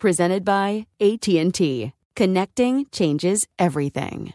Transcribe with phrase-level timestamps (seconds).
[0.00, 1.92] Presented by AT&T.
[2.16, 4.32] Connecting changes everything.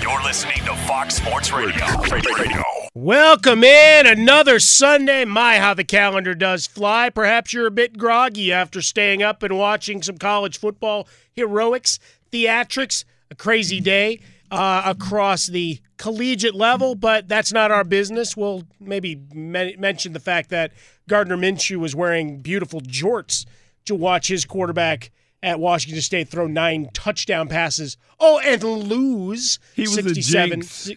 [0.00, 1.84] You're listening to Fox Sports Radio.
[2.10, 2.62] Radio.
[2.94, 5.26] Welcome in another Sunday.
[5.26, 7.10] My, how the calendar does fly.
[7.10, 11.98] Perhaps you're a bit groggy after staying up and watching some college football heroics,
[12.32, 18.34] theatrics, a crazy day uh, across the collegiate level, but that's not our business.
[18.34, 20.72] We'll maybe men- mention the fact that
[21.10, 23.44] Gardner Minshew was wearing beautiful jorts
[23.86, 25.10] to watch his quarterback
[25.42, 27.96] at Washington State throw nine touchdown passes.
[28.18, 29.58] Oh, and lose.
[29.74, 30.50] He was 67.
[30.50, 30.90] the jinx.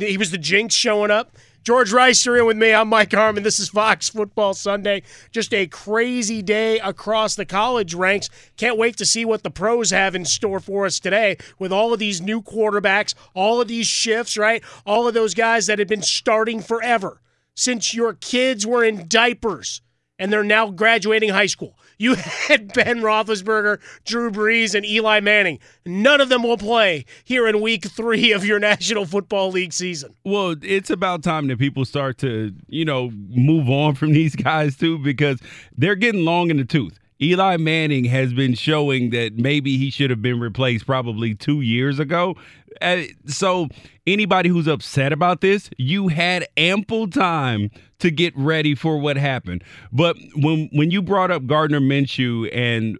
[0.00, 1.36] He was the jinx showing up.
[1.62, 2.72] George Rice, you're in with me.
[2.72, 3.42] I'm Mike Harmon.
[3.42, 5.02] This is Fox Football Sunday.
[5.32, 8.28] Just a crazy day across the college ranks.
[8.56, 11.92] Can't wait to see what the pros have in store for us today with all
[11.92, 14.62] of these new quarterbacks, all of these shifts, right?
[14.84, 17.20] All of those guys that have been starting forever
[17.54, 19.82] since your kids were in diapers
[20.20, 21.76] and they're now graduating high school.
[21.98, 22.14] You
[22.48, 25.58] had Ben Roethlisberger, Drew Brees, and Eli Manning.
[25.84, 30.14] None of them will play here in week three of your National Football League season.
[30.24, 34.76] Well, it's about time that people start to, you know, move on from these guys
[34.76, 35.40] too, because
[35.76, 36.98] they're getting long in the tooth.
[37.20, 41.98] Eli Manning has been showing that maybe he should have been replaced probably two years
[41.98, 42.36] ago.
[42.80, 43.68] Uh, so,
[44.06, 49.64] anybody who's upset about this, you had ample time to get ready for what happened.
[49.92, 52.98] But when when you brought up Gardner Minshew and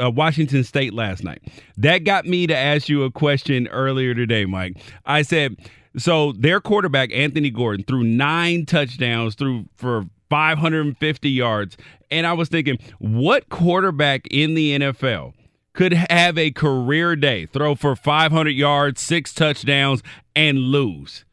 [0.00, 1.42] uh, Washington State last night,
[1.78, 4.76] that got me to ask you a question earlier today, Mike.
[5.06, 5.56] I said,
[5.96, 11.76] so their quarterback Anthony Gordon threw nine touchdowns through for 550 yards.
[12.10, 15.34] And I was thinking, what quarterback in the NFL
[15.74, 20.02] could have a career day, throw for 500 yards, six touchdowns,
[20.34, 21.24] and lose?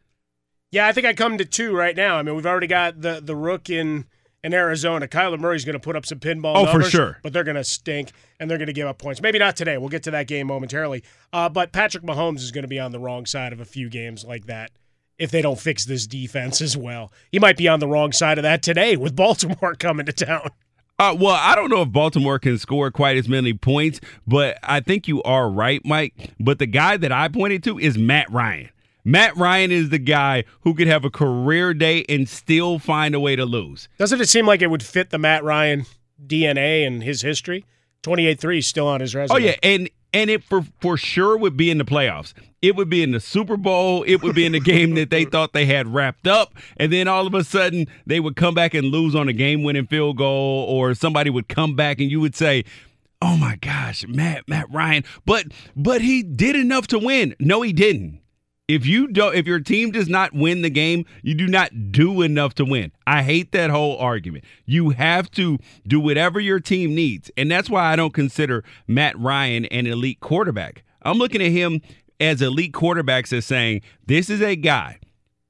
[0.72, 2.18] Yeah, I think I come to two right now.
[2.18, 4.06] I mean, we've already got the the rook in
[4.44, 5.08] in Arizona.
[5.08, 7.18] Kyler Murray's going to put up some pinball Oh, for sure.
[7.24, 9.22] but they're going to stink and they're going to give up points.
[9.22, 9.78] Maybe not today.
[9.78, 11.04] We'll get to that game momentarily.
[11.34, 13.90] Uh, but Patrick Mahomes is going to be on the wrong side of a few
[13.90, 14.72] games like that
[15.18, 17.12] if they don't fix this defense as well.
[17.32, 20.50] He might be on the wrong side of that today with Baltimore coming to town.
[21.00, 24.80] Uh, well, I don't know if Baltimore can score quite as many points, but I
[24.80, 26.32] think you are right, Mike.
[26.40, 28.70] But the guy that I pointed to is Matt Ryan.
[29.06, 33.20] Matt Ryan is the guy who could have a career day and still find a
[33.20, 33.88] way to lose.
[33.98, 35.86] Doesn't it seem like it would fit the Matt Ryan
[36.26, 37.64] DNA and his history?
[38.04, 39.36] 28-3 is still on his resume.
[39.36, 42.34] Oh yeah, and and it for for sure would be in the playoffs.
[42.62, 44.04] It would be in the Super Bowl.
[44.04, 47.08] It would be in the game that they thought they had wrapped up, and then
[47.08, 50.66] all of a sudden they would come back and lose on a game-winning field goal,
[50.68, 52.66] or somebody would come back and you would say,
[53.22, 57.36] "Oh my gosh, Matt Matt Ryan!" But but he did enough to win.
[57.40, 58.22] No, he didn't.
[58.68, 62.22] If you don't, if your team does not win the game, you do not do
[62.22, 62.92] enough to win.
[63.06, 64.44] I hate that whole argument.
[64.66, 69.18] You have to do whatever your team needs, and that's why I don't consider Matt
[69.18, 70.84] Ryan an elite quarterback.
[71.02, 71.82] I'm looking at him
[72.20, 75.00] as elite quarterbacks as saying this is a guy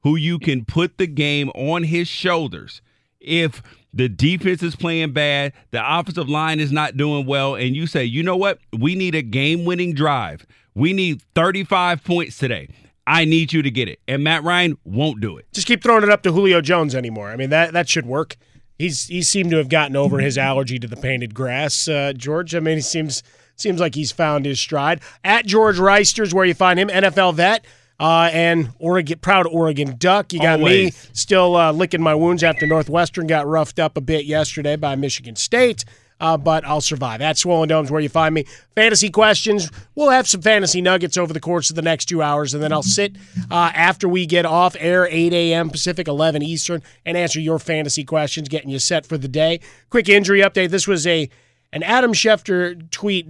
[0.03, 2.81] who you can put the game on his shoulders.
[3.19, 7.87] if the defense is playing bad, the offensive line is not doing well, and you
[7.87, 8.59] say, you know what?
[8.77, 10.45] We need a game winning drive.
[10.75, 12.69] We need 35 points today.
[13.07, 14.01] I need you to get it.
[14.05, 15.47] And Matt Ryan won't do it.
[15.53, 17.29] Just keep throwing it up to Julio Jones anymore.
[17.29, 18.35] I mean, that, that should work.
[18.77, 22.53] He's he seemed to have gotten over his allergy to the painted grass, uh, George.
[22.53, 23.23] I mean, he seems
[23.55, 25.01] seems like he's found his stride.
[25.23, 27.65] At George Wrighster's where you find him, NFL vet.
[27.99, 30.31] Uh, and Oregon, proud Oregon Duck.
[30.31, 30.93] You got Always.
[30.93, 34.95] me still uh, licking my wounds after Northwestern got roughed up a bit yesterday by
[34.95, 35.83] Michigan State.
[36.19, 37.21] Uh, but I'll survive.
[37.21, 38.45] At Swollen Dome's where you find me.
[38.75, 39.69] Fantasy questions.
[39.93, 42.73] We'll have some fantasy nuggets over the course of the next two hours, and then
[42.73, 43.15] I'll sit
[43.51, 45.69] uh, after we get off air, 8 a.m.
[45.69, 49.59] Pacific, 11 Eastern, and answer your fantasy questions, getting you set for the day.
[49.89, 50.69] Quick injury update.
[50.69, 51.29] This was a
[51.73, 53.27] an Adam Schefter tweet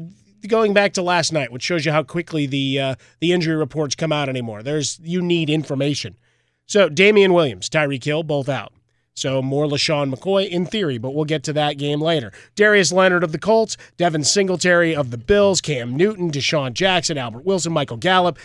[0.47, 3.95] going back to last night, which shows you how quickly the uh, the injury reports
[3.95, 4.63] come out anymore.
[4.63, 6.15] There's you need information.
[6.65, 8.73] So Damien Williams, Tyreek Hill, both out.
[9.17, 12.31] So more LeSean McCoy in theory, but we'll get to that game later.
[12.55, 17.43] Darius Leonard of the Colts, Devin Singletary of the Bills, Cam Newton, DeSean Jackson, Albert
[17.43, 18.37] Wilson, Michael Gallup,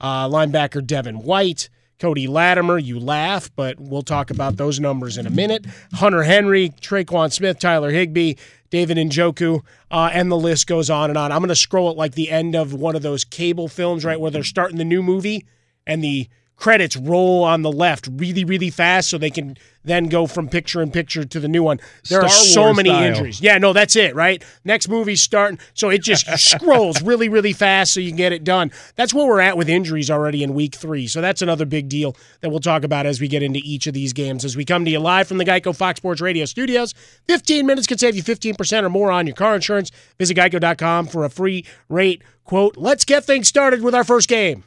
[0.00, 1.68] uh, linebacker Devin White,
[1.98, 2.78] Cody Latimer.
[2.78, 5.66] You laugh, but we'll talk about those numbers in a minute.
[5.94, 8.34] Hunter Henry, Tre'Quan Smith, Tyler Higbee,
[8.70, 11.32] David Njoku, uh, and the list goes on and on.
[11.32, 14.20] I'm going to scroll it like the end of one of those cable films, right,
[14.20, 15.44] where they're starting the new movie
[15.88, 16.28] and the
[16.60, 20.82] credits roll on the left really, really fast so they can then go from picture
[20.82, 21.80] in picture to the new one.
[22.10, 23.02] There are so Wars many style.
[23.02, 23.40] injuries.
[23.40, 24.44] Yeah, no, that's it, right?
[24.62, 25.58] Next movie's starting.
[25.72, 28.70] So it just scrolls really, really fast so you can get it done.
[28.96, 31.06] That's where we're at with injuries already in week three.
[31.06, 33.94] So that's another big deal that we'll talk about as we get into each of
[33.94, 34.44] these games.
[34.44, 36.92] As we come to you live from the Geico Fox Sports Radio studios,
[37.26, 39.90] 15 minutes can save you 15% or more on your car insurance.
[40.18, 42.76] Visit geico.com for a free rate quote.
[42.76, 44.64] Let's get things started with our first game.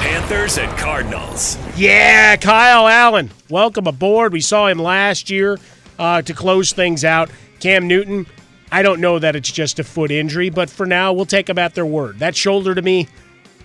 [0.00, 1.58] Panthers and Cardinals.
[1.76, 3.30] Yeah, Kyle Allen.
[3.48, 4.32] Welcome aboard.
[4.32, 5.58] We saw him last year
[5.98, 7.30] uh, to close things out.
[7.60, 8.26] Cam Newton,
[8.70, 11.58] I don't know that it's just a foot injury, but for now, we'll take them
[11.58, 12.18] at their word.
[12.18, 13.08] That shoulder to me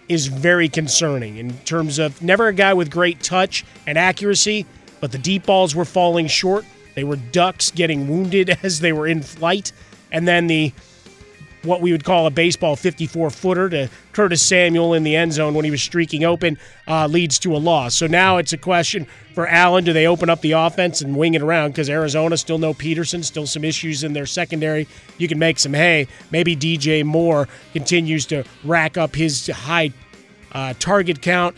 [0.10, 4.66] is very concerning in terms of never a guy with great touch and accuracy,
[5.00, 6.66] but the deep balls were falling short.
[6.95, 9.71] They were ducks getting wounded as they were in flight.
[10.12, 10.71] And then the
[11.63, 15.54] what we would call a baseball 54 footer to Curtis Samuel in the end zone
[15.54, 16.57] when he was streaking open
[16.88, 17.95] uh, leads to a loss.
[17.95, 21.33] So now it's a question for Allen do they open up the offense and wing
[21.33, 21.71] it around?
[21.71, 24.88] Because Arizona still no Peterson, still some issues in their secondary.
[25.18, 26.07] You can make some hay.
[26.31, 29.92] Maybe DJ Moore continues to rack up his high
[30.51, 31.56] uh, target count.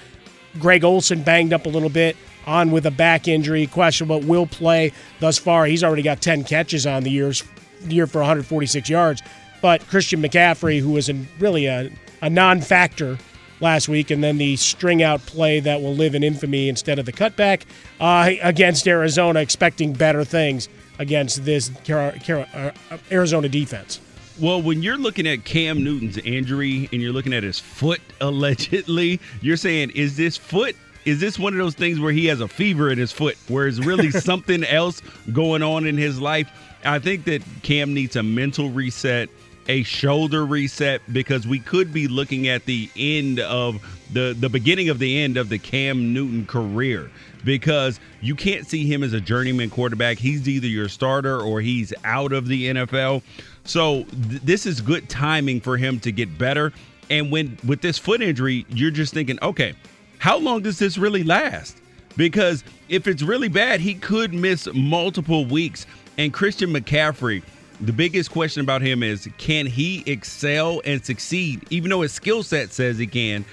[0.60, 2.16] Greg Olsen banged up a little bit
[2.46, 5.66] on with a back injury, questionable, will play thus far.
[5.66, 7.44] He's already got 10 catches on the year's
[7.88, 9.22] year for 146 yards.
[9.66, 11.90] But Christian McCaffrey, who was in really a,
[12.22, 13.18] a non factor
[13.60, 17.08] last week, and then the string out play that will live in infamy instead of
[17.08, 17.64] the cutback
[18.00, 20.70] uh, against Arizona, expecting better things
[21.00, 22.72] against this uh,
[23.12, 24.00] Arizona defense.
[24.40, 29.20] Well, when you're looking at Cam Newton's injury and you're looking at his foot allegedly,
[29.42, 30.76] you're saying, is this foot?
[31.06, 33.66] Is this one of those things where he has a fever in his foot, where
[33.66, 35.02] it's really something else
[35.34, 36.52] going on in his life?
[36.86, 39.30] I think that Cam needs a mental reset,
[39.68, 43.82] a shoulder reset, because we could be looking at the end of
[44.14, 47.10] the the beginning of the end of the Cam Newton career
[47.46, 50.18] because you can't see him as a journeyman quarterback.
[50.18, 53.22] He's either your starter or he's out of the NFL.
[53.64, 56.74] So th- this is good timing for him to get better.
[57.10, 59.76] And when with this foot injury, you're just thinking, okay,
[60.18, 61.78] how long does this really last?
[62.18, 65.86] Because if it's really bad, he could miss multiple weeks.
[66.18, 67.44] And Christian McCaffrey,
[67.82, 72.44] the biggest question about him is can he excel and succeed, even though his skill
[72.44, 73.46] set says he can,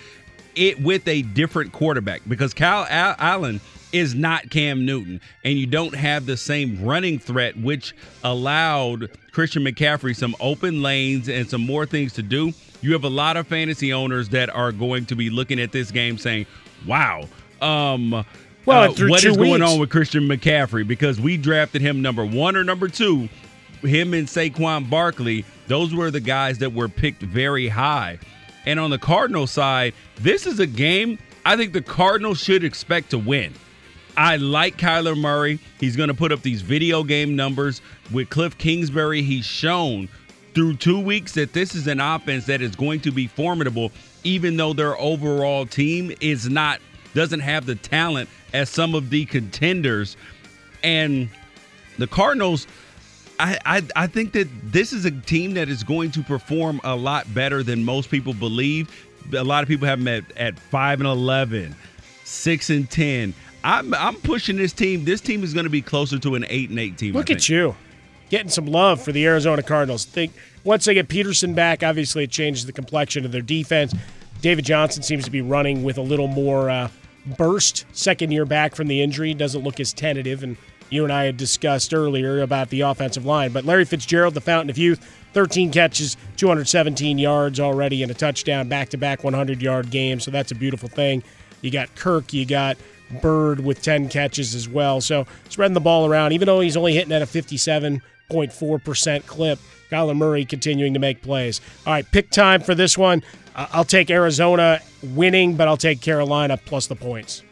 [0.54, 2.22] it with a different quarterback?
[2.28, 3.60] Because Kyle Allen
[3.92, 9.64] is not Cam Newton, and you don't have the same running threat, which allowed Christian
[9.64, 12.52] McCaffrey some open lanes and some more things to do.
[12.80, 15.90] You have a lot of fantasy owners that are going to be looking at this
[15.90, 16.46] game saying,
[16.86, 17.28] "Wow,
[17.60, 18.24] um,
[18.64, 22.56] Well, uh, what is going on with Christian McCaffrey?" Because we drafted him number one
[22.56, 23.28] or number two.
[23.82, 28.18] Him and Saquon Barkley, those were the guys that were picked very high.
[28.64, 33.10] And on the Cardinal side, this is a game I think the Cardinals should expect
[33.10, 33.52] to win.
[34.16, 35.58] I like Kyler Murray.
[35.80, 37.80] He's going to put up these video game numbers
[38.12, 39.22] with Cliff Kingsbury.
[39.22, 40.08] He's shown
[40.54, 43.90] through two weeks that this is an offense that is going to be formidable,
[44.22, 46.80] even though their overall team is not
[47.14, 50.16] doesn't have the talent as some of the contenders.
[50.82, 51.28] And
[51.98, 52.66] the Cardinals,
[53.38, 56.94] I, I I think that this is a team that is going to perform a
[56.94, 58.90] lot better than most people believe.
[59.34, 61.74] A lot of people have them at, at five and 11,
[62.24, 63.34] six and ten.
[63.64, 65.04] I'm I'm pushing this team.
[65.04, 67.14] This team is going to be closer to an eight and eight team.
[67.14, 67.76] Look at you,
[68.30, 70.04] getting some love for the Arizona Cardinals.
[70.04, 70.32] Think
[70.64, 73.94] once they get Peterson back, obviously it changes the complexion of their defense.
[74.40, 76.88] David Johnson seems to be running with a little more uh,
[77.38, 77.86] burst.
[77.92, 80.42] Second year back from the injury, doesn't look as tentative.
[80.42, 80.56] And
[80.92, 83.52] you and I had discussed earlier about the offensive line.
[83.52, 85.00] But Larry Fitzgerald, the fountain of youth,
[85.32, 90.20] 13 catches, 217 yards already, and a touchdown, back-to-back 100-yard game.
[90.20, 91.22] So that's a beautiful thing.
[91.62, 92.76] You got Kirk, you got
[93.20, 95.00] Bird with 10 catches as well.
[95.00, 99.58] So spreading the ball around, even though he's only hitting at a 57.4% clip.
[99.90, 101.60] Kyler Murray continuing to make plays.
[101.86, 103.22] All right, pick time for this one.
[103.54, 107.42] Uh, I'll take Arizona winning, but I'll take Carolina plus the points.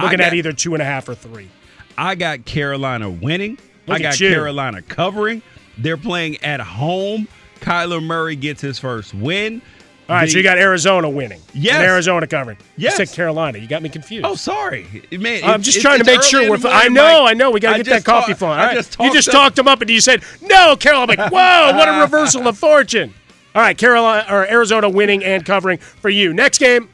[0.00, 1.48] Looking at either two and a half or three.
[1.98, 3.58] I got Carolina winning.
[3.86, 4.16] Look I got.
[4.16, 5.42] Carolina covering.
[5.76, 7.26] They're playing at home.
[7.60, 9.60] Kyler Murray gets his first win.
[10.08, 11.40] All right, The- so you got Arizona winning.
[11.52, 11.74] Yes.
[11.76, 12.56] And Arizona covering.
[12.76, 12.98] Yes.
[12.98, 13.58] You said Carolina.
[13.58, 14.24] You got me confused.
[14.24, 15.42] Oh, sorry, man.
[15.44, 16.56] I'm just it's- trying to make sure we're.
[16.56, 17.30] the I know, Mike.
[17.30, 17.50] I know.
[17.50, 18.58] We got to get that just coffee talk- flowing.
[18.60, 21.12] I just you just up- talked him up, and you said no, Carolina.
[21.12, 23.12] I'm like, whoa, what a reversal of fortune!
[23.54, 26.32] All right, Carolina or Arizona winning and covering for you.
[26.32, 26.88] Next game.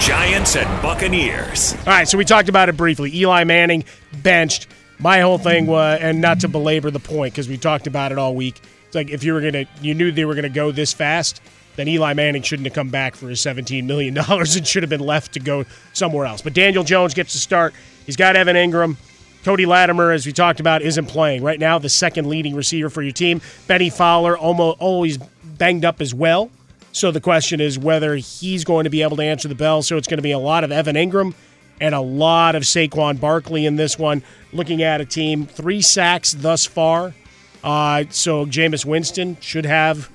[0.00, 1.74] Giants and Buccaneers.
[1.80, 3.14] All right, so we talked about it briefly.
[3.14, 3.84] Eli Manning
[4.22, 4.66] benched.
[4.98, 8.18] My whole thing was, and not to belabor the point because we talked about it
[8.18, 8.60] all week.
[8.86, 11.42] It's like if you were gonna, you knew they were gonna go this fast,
[11.76, 14.90] then Eli Manning shouldn't have come back for his seventeen million dollars and should have
[14.90, 16.40] been left to go somewhere else.
[16.40, 17.74] But Daniel Jones gets to start.
[18.06, 18.96] He's got Evan Engram.
[19.44, 21.78] Cody Latimer, as we talked about, isn't playing right now.
[21.78, 26.50] The second leading receiver for your team, Bennie Fowler, almost always banged up as well.
[26.92, 29.82] So the question is whether he's going to be able to answer the bell.
[29.82, 31.34] So it's going to be a lot of Evan Engram
[31.80, 34.22] and a lot of Saquon Barkley in this one.
[34.52, 37.14] Looking at a team, three sacks thus far.
[37.62, 40.10] Uh, so Jameis Winston should have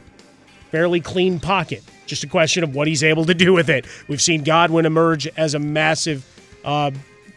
[0.71, 1.83] fairly clean pocket.
[2.05, 3.85] Just a question of what he's able to do with it.
[4.07, 6.25] We've seen Godwin emerge as a massive
[6.63, 6.91] uh,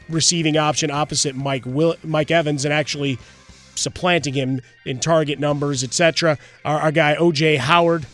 [0.08, 3.18] receiving option opposite Mike Will- Mike Evans, and actually
[3.74, 6.38] supplanting him in target numbers, etc.
[6.64, 8.06] Our, our guy OJ Howard.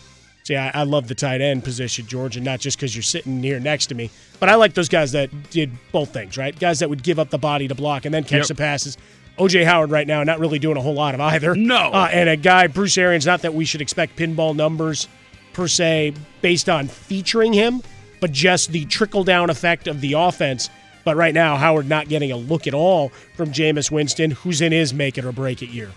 [0.44, 3.42] See, I, I love the tight end position, George, and not just because you're sitting
[3.42, 4.10] here next to me,
[4.40, 6.58] but I like those guys that did both things, right?
[6.58, 8.46] Guys that would give up the body to block and then catch Yep.
[8.48, 8.98] the passes.
[9.38, 11.54] OJ Howard right now not really doing a whole lot of either.
[11.54, 11.90] No.
[11.92, 15.08] Uh, and a guy, Bruce Arians, not that we should expect pinball numbers
[15.54, 17.80] per se based on featuring him,
[18.20, 20.68] but just the trickle down effect of the offense.
[21.04, 24.72] But right now, Howard not getting a look at all from Jameis Winston, who's in
[24.72, 25.90] his make it or break it year.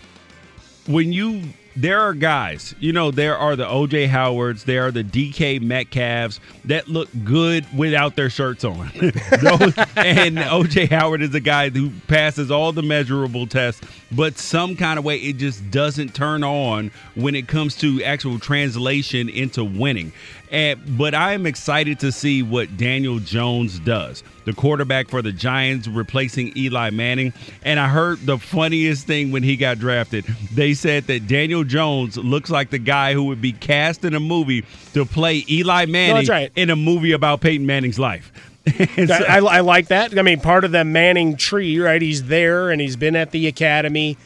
[0.86, 1.42] when you
[1.80, 6.40] there are guys, you know, there are the OJ Howards, there are the DK Metcalves
[6.64, 8.90] that look good without their shirts on.
[9.00, 13.80] Those- and OJ Howard is a guy who passes all the measurable tests,
[14.10, 18.40] but some kind of way it just doesn't turn on when it comes to actual
[18.40, 20.12] translation into winning.
[20.50, 24.22] And but I am excited to see what Daniel Jones does.
[24.44, 27.32] The quarterback for the Giants replacing Eli Manning.
[27.62, 30.24] And I heard the funniest thing when he got drafted.
[30.54, 34.20] They said that Daniel Jones looks like the guy who would be cast in a
[34.20, 34.64] movie
[34.94, 36.50] to play Eli Manning right.
[36.56, 38.32] in a movie about Peyton Manning's life.
[39.06, 40.18] So- I, I like that.
[40.18, 42.02] I mean, part of the Manning tree, right?
[42.02, 44.18] He's there and he's been at the academy.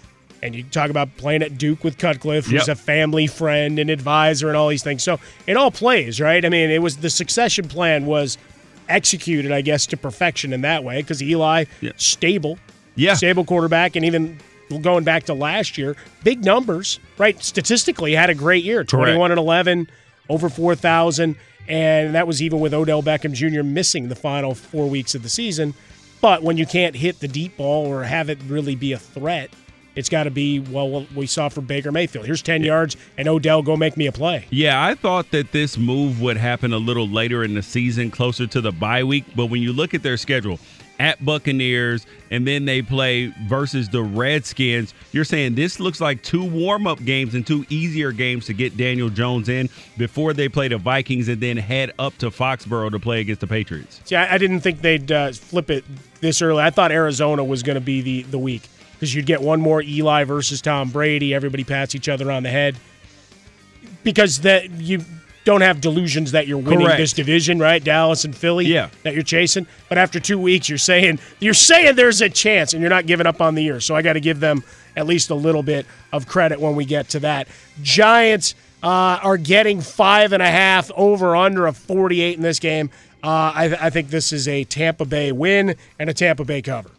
[0.42, 2.68] And you talk about playing at Duke with Cutcliffe, who's Yep.
[2.68, 5.02] a family friend and advisor and all these things.
[5.04, 6.44] So it all plays, right?
[6.44, 8.38] I mean, it was the succession plan was
[8.88, 11.92] executed, I guess, to perfection in that way because Eli, Yeah.
[11.96, 12.58] stable,
[12.96, 13.14] Yeah.
[13.14, 14.38] stable quarterback, and even
[14.80, 17.42] going back to last year, big numbers, right?
[17.42, 19.86] Statistically, had a great year 21 and 11,
[20.28, 21.36] over 4,000.
[21.68, 23.62] And that was even with Odell Beckham Jr.
[23.62, 25.74] missing the final four weeks of the season.
[26.20, 29.50] But when you can't hit the deep ball or have it really be a threat,
[29.94, 32.26] it's got to be, well, what we saw for Baker Mayfield.
[32.26, 34.46] Here's 10 yards, and Odell, go make me a play.
[34.50, 38.46] Yeah, I thought that this move would happen a little later in the season, closer
[38.46, 39.24] to the bye week.
[39.36, 40.58] But when you look at their schedule,
[41.02, 46.44] at Buccaneers, and then they play versus the Redskins, you're saying this looks like two
[46.44, 49.68] warm up games and two easier games to get Daniel Jones in
[49.98, 53.48] before they play the Vikings and then head up to Foxborough to play against the
[53.48, 54.00] Patriots.
[54.04, 55.84] See, I, I didn't think they'd uh, flip it
[56.20, 56.62] this early.
[56.62, 58.68] I thought Arizona was going to be the, the week
[59.02, 61.34] because you'd get one more Eli versus Tom Brady.
[61.34, 62.76] Everybody pats each other on the head
[64.04, 65.04] because that you
[65.44, 66.98] don't have delusions that you're winning Correct.
[66.98, 67.82] this division, right?
[67.82, 68.90] Dallas and Philly, Yeah.
[69.02, 69.66] that you're chasing.
[69.88, 73.26] But after two weeks, you're saying you're saying there's a chance, and you're not giving
[73.26, 73.80] up on the year.
[73.80, 74.62] So I got to give them
[74.94, 77.48] at least a little bit of credit when we get to that.
[77.82, 78.54] Giants
[78.84, 82.88] uh, are getting five and a half over under a 48 in this game.
[83.20, 86.90] Uh, I, I think this is a Tampa Bay win and a Tampa Bay cover.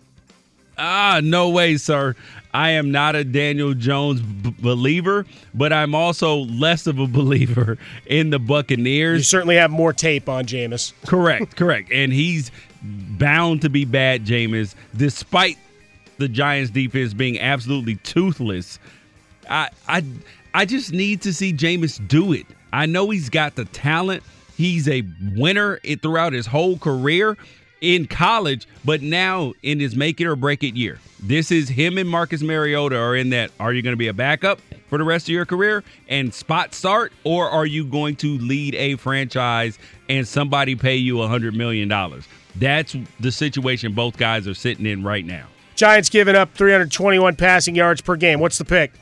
[0.77, 2.15] Ah, no way, sir.
[2.53, 7.77] I am not a Daniel Jones b- believer, but I'm also less of a believer
[8.05, 9.19] in the Buccaneers.
[9.19, 10.93] You certainly have more tape on Jameis.
[11.07, 11.91] Correct, correct.
[11.91, 12.51] And he's
[12.83, 15.57] bound to be bad, Jameis, despite
[16.17, 18.77] the Giants defense being absolutely toothless.
[19.49, 20.03] I I
[20.53, 22.45] I just need to see Jameis do it.
[22.71, 24.21] I know he's got the talent.
[24.55, 25.03] He's a
[25.35, 27.37] winner throughout his whole career
[27.83, 30.99] in college, but now in his make it or break it year.
[31.21, 34.13] This is him and Marcus Mariota are in that are you going to be a
[34.13, 38.37] backup for the rest of your career and spot start or are you going to
[38.39, 39.77] lead a franchise
[40.09, 42.25] and somebody pay you a 100 million dollars?
[42.55, 45.47] That's the situation both guys are sitting in right now.
[45.75, 48.39] Giants giving up 321 passing yards per game.
[48.39, 48.93] What's the pick?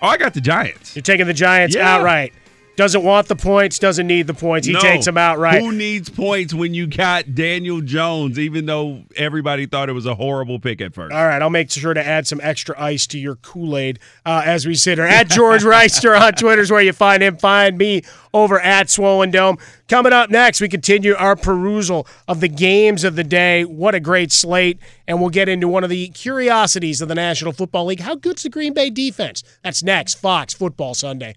[0.00, 0.94] Oh, I got the Giants.
[0.96, 1.94] You're taking the Giants Yeah.
[1.96, 2.32] outright.
[2.76, 4.66] Doesn't want the points, doesn't need the points.
[4.66, 4.80] He No.
[4.80, 5.60] takes them out right.
[5.62, 10.16] Who needs points when you got Daniel Jones, even though everybody thought it was a
[10.16, 11.14] horrible pick at first?
[11.14, 14.42] All right, I'll make sure to add some extra ice to your Kool Aid uh,
[14.44, 15.06] as we sit here.
[15.06, 17.36] At George Wrighster on Twitter is where you find him.
[17.36, 18.02] Find me
[18.32, 19.56] over at Swollen Dome.
[19.88, 23.64] Coming up next, we continue our perusal of the games of the day.
[23.64, 24.78] What a great slate.
[25.06, 28.00] And we'll get into one of the curiosities of the National Football League.
[28.00, 29.44] How good's the Green Bay defense?
[29.62, 31.36] That's next, Fox Football Sunday.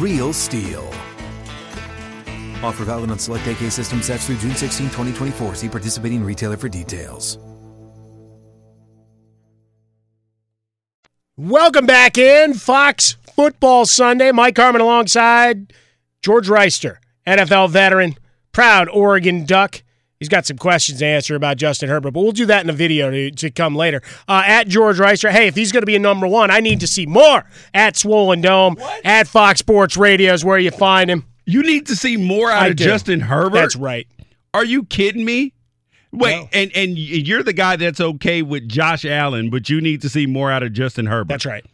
[0.00, 0.86] Real STIHL.
[2.64, 5.56] Offer valid on select AK system sets through June 16, 2024.
[5.56, 7.38] See participating retailer for details.
[11.36, 14.32] Welcome back in Fox Football Sunday.
[14.32, 15.70] Mike Harmon alongside
[16.22, 18.16] George Wrighster, NFL veteran,
[18.52, 19.82] proud Oregon Duck.
[20.20, 22.74] He's got some questions to answer about Justin Herbert, but we'll do that in a
[22.74, 24.02] video to, to come later.
[24.28, 26.80] Uh, at George Wrighster, hey, if he's going to be a number one, I need
[26.80, 31.24] to see more at Swollen Dome, at Fox Sports Radio is where you find him.
[31.46, 32.84] You need to see more out I of do.
[32.84, 33.54] Justin Herbert.
[33.54, 34.06] That's right.
[34.52, 35.54] Are you kidding me?
[36.12, 36.48] Wait, No.
[36.52, 40.26] and and you're the guy that's okay with Josh Allen, but you need to see
[40.26, 41.28] more out of Justin Herbert.
[41.28, 41.64] That's right.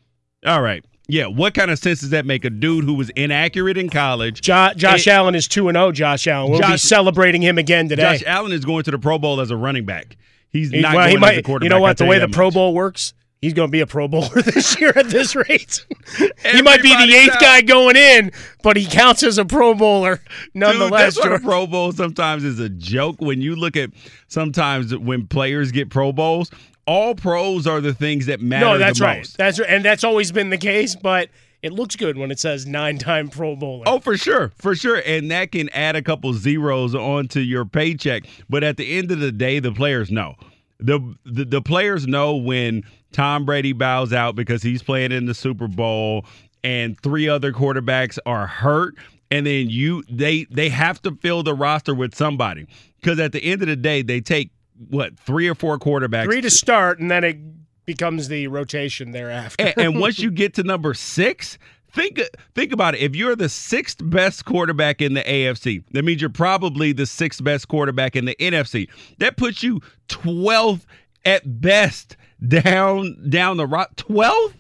[0.45, 0.85] All right.
[1.09, 1.27] Yeah.
[1.27, 2.45] What kind of sense does that make?
[2.45, 4.41] A dude who was inaccurate in college.
[4.41, 6.51] Jo- Josh It- Allen is 2 and 0, Josh Allen.
[6.51, 8.03] We'll be celebrating him again today.
[8.19, 10.17] Josh Allen is going to the Pro Bowl as a running back.
[10.51, 11.45] He's He- not well, going he a might.
[11.45, 11.65] quarterback.
[11.65, 11.97] You know what?
[11.99, 12.51] The way the that Pro.
[12.51, 15.85] Bowl works, he's going to be a Pro Bowler this year at this rate.
[16.45, 17.41] he might be the eighth out.
[17.41, 21.15] guy going in, but he counts as a Pro Bowler Dude, nonetheless.
[21.15, 21.43] that's why the George.
[21.43, 23.17] Pro Bowl sometimes is a joke.
[23.21, 23.91] When you look at
[24.29, 26.51] sometimes when players get Pro Bowls,
[26.87, 29.27] all pros are the things that matter no, that's right.
[29.37, 29.69] That's right.
[29.69, 30.95] and that's always been the case.
[30.95, 31.31] But
[31.63, 33.85] it looks good when it says nine-time Pro Bowler.
[33.87, 38.25] Oh, for sure, for sure, and that can add a couple zeros onto your paycheck.
[38.49, 40.35] But at the end of the day, the players know.
[40.79, 45.35] The, the the players know when Tom Brady bows out because he's playing in the
[45.35, 46.27] Super Bowl,
[46.63, 48.95] and three other quarterbacks are hurt,
[49.31, 52.67] and then you they they have to fill the roster with somebody
[53.01, 54.51] because at the end of the day, they take
[54.89, 57.39] what three or four quarterbacks Three to start, and then it
[57.87, 59.65] becomes the rotation thereafter.
[59.65, 61.59] and, and once you get to number six,
[61.93, 62.21] think
[62.55, 63.01] think about it.
[63.01, 67.43] If you're the sixth best quarterback in the AFC, that means you're probably the sixth
[67.43, 68.89] best quarterback in the NFC.
[69.19, 70.83] That puts you 12th
[71.25, 73.97] at best down down the rock.
[73.97, 74.55] 12th?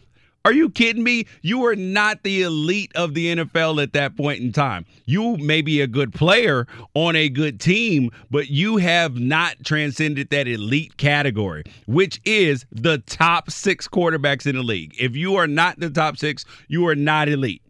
[0.46, 1.26] Are you kidding me?
[1.42, 4.86] You are not the elite of the NFL at that point in time.
[5.04, 10.30] You may be a good player on a good team, but you have not transcended
[10.30, 14.94] that elite category, which is the top six quarterbacks in the league.
[15.00, 17.62] If you are not the top six, you are not elite.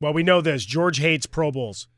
[0.00, 0.64] Well, we know this.
[0.64, 1.88] George hates Pro Bowls.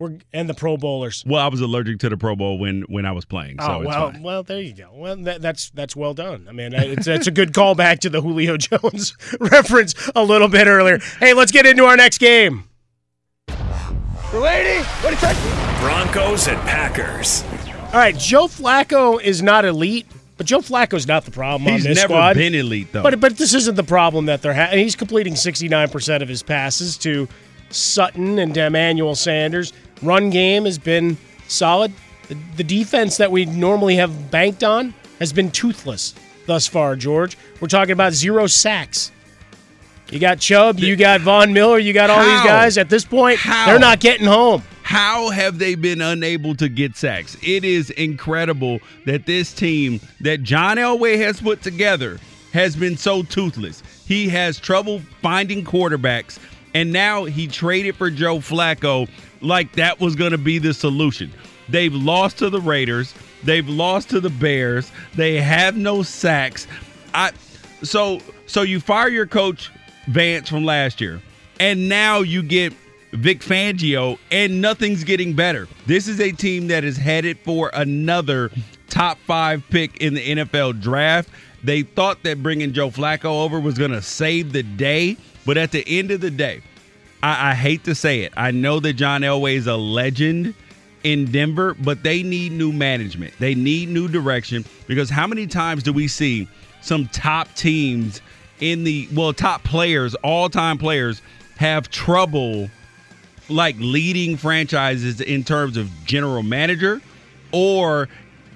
[0.00, 1.22] We're, and the Pro Bowlers.
[1.24, 3.60] Well, I was allergic to the Pro Bowl when when I was playing.
[3.60, 4.90] So oh well, well there you go.
[4.92, 6.46] Well, that, that's that's well done.
[6.48, 10.66] I mean, it's it's a good callback to the Julio Jones reference a little bit
[10.66, 10.98] earlier.
[11.20, 12.64] Hey, let's get into our next game.
[14.32, 15.38] Lady, what do you think?
[15.80, 17.44] Broncos and Packers.
[17.92, 21.90] All right, Joe Flacco is not elite, but Joe Flacco's not the problem He's on
[21.90, 22.34] this never squad.
[22.34, 23.04] been elite though.
[23.04, 24.80] But but this isn't the problem that they're having.
[24.80, 27.28] He's completing 69% of his passes to
[27.74, 29.72] Sutton and Emmanuel Sanders.
[30.02, 31.16] Run game has been
[31.48, 31.92] solid.
[32.28, 36.14] The, the defense that we normally have banked on has been toothless
[36.46, 37.36] thus far, George.
[37.60, 39.10] We're talking about zero sacks.
[40.10, 42.76] You got Chubb, you got Von Miller, you got all these guys.
[42.78, 43.66] At this point, How?
[43.66, 44.62] they're not getting home.
[44.82, 47.38] How have they been unable to get sacks?
[47.42, 52.20] It is incredible that this team that John Elway has put together
[52.52, 53.82] has been so toothless.
[54.06, 56.38] He has trouble finding quarterbacks,
[56.74, 59.08] and now he traded for Joe Flacco
[59.40, 61.32] like that was going to be the solution.
[61.68, 66.66] They've lost to the Raiders, they've lost to the Bears, they have no sacks.
[67.14, 67.32] I
[67.82, 69.70] so so you fire your coach
[70.08, 71.22] Vance from last year,
[71.60, 72.74] and now you get
[73.12, 75.68] Vic Fangio, and nothing's getting better.
[75.86, 78.50] This is a team that is headed for another
[78.88, 81.30] top five pick in the NFL draft.
[81.64, 85.72] They thought that bringing Joe Flacco over was going to save the day, but at
[85.72, 86.60] the end of the day,
[87.22, 88.34] I, I hate to say it.
[88.36, 90.54] I know that John Elway is a legend
[91.04, 93.32] in Denver, but they need new management.
[93.38, 96.48] They need new direction because how many times do we see
[96.82, 98.20] some top teams
[98.60, 101.22] in the well, top players, all time players,
[101.56, 102.70] have trouble
[103.48, 107.00] like leading franchises in terms of general manager
[107.52, 108.08] or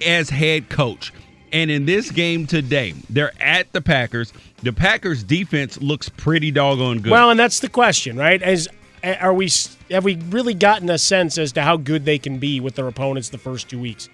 [0.04, 1.12] as head coach.
[1.52, 4.32] And in this game today, they're at the Packers.
[4.62, 7.10] The Packers defense looks pretty doggone good.
[7.10, 8.40] Well, and that's the question, right?
[8.42, 8.68] As
[9.02, 9.50] are we
[9.90, 12.88] have we really gotten a sense as to how good they can be with their
[12.88, 14.08] opponents the first two weeks?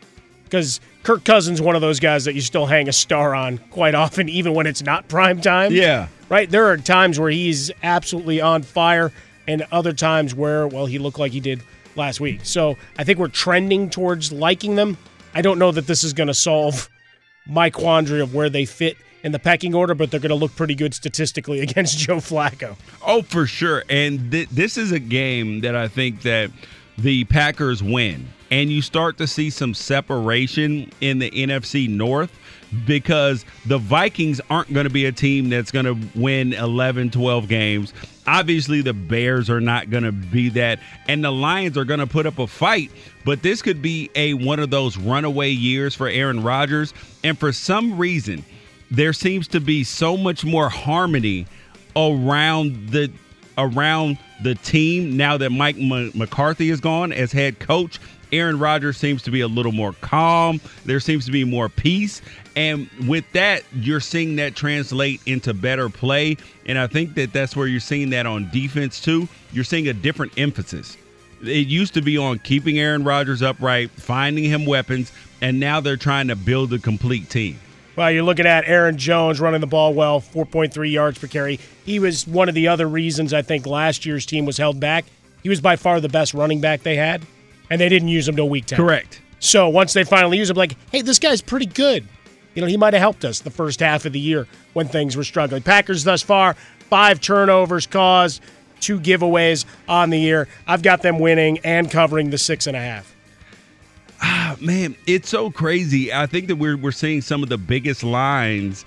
[0.44, 3.94] Because Kirk Cousins one of those guys that you still hang a star on quite
[3.94, 5.72] often, even when it's not prime time.
[5.72, 6.08] Yeah.
[6.28, 6.48] Right?
[6.48, 9.12] There are times where he's absolutely on fire,
[9.48, 11.62] and other times where, well, he looked like he did
[11.96, 12.40] last week.
[12.44, 14.96] So I think we're trending towards liking them.
[15.34, 16.88] I don't know that this is going to solve
[17.46, 20.54] my quandary of where they fit in the pecking order, but they're going to look
[20.54, 22.76] pretty good statistically against Joe Flacco.
[23.04, 23.84] Oh, for sure.
[23.88, 26.50] And th- this is a game that I think that
[26.98, 28.28] the Packers win.
[28.50, 32.38] And you start to see some separation in the NFC North
[32.86, 37.48] because the Vikings aren't going to be a team that's going to win 11, 12
[37.48, 37.92] games.
[38.26, 40.80] Obviously, the Bears are not going to be that.
[41.08, 42.90] And the Lions are going to put up a fight.
[43.24, 46.94] But this could be a one of those runaway years for Aaron Rodgers.
[47.22, 48.44] And for some reason,
[48.90, 51.46] there seems to be so much more harmony
[51.96, 53.10] around the
[53.56, 58.00] around the team now that Mike M- McCarthy is gone as head coach.
[58.34, 60.60] Aaron Rodgers seems to be a little more calm.
[60.84, 62.20] There seems to be more peace.
[62.56, 66.36] And with that, you're seeing that translate into better play.
[66.66, 69.28] And I think that that's where you're seeing that on defense too.
[69.52, 70.96] You're seeing a different emphasis.
[71.42, 75.96] It used to be on keeping Aaron Rodgers upright, finding him weapons, and now they're
[75.96, 77.58] trying to build a complete team.
[77.96, 81.60] Well, you're looking at Aaron Jones running the ball well, 4.3 yards per carry.
[81.84, 85.04] He was one of the other reasons I think last year's team was held back.
[85.42, 87.24] He was by far the best running back they had,
[87.70, 88.76] and they didn't use him till week 10.
[88.76, 89.20] Correct.
[89.40, 92.06] So once they finally use him, like, hey, this guy's pretty good.
[92.54, 95.16] You know, he might have helped us the first half of the year when things
[95.16, 95.62] were struggling.
[95.62, 96.54] Packers thus far,
[96.88, 98.42] five turnovers caused,
[98.80, 100.48] two giveaways on the year.
[100.66, 103.14] I've got them winning and covering the six and a half.
[104.22, 106.12] Ah, man, it's so crazy.
[106.12, 108.84] I think that we're we're seeing some of the biggest lines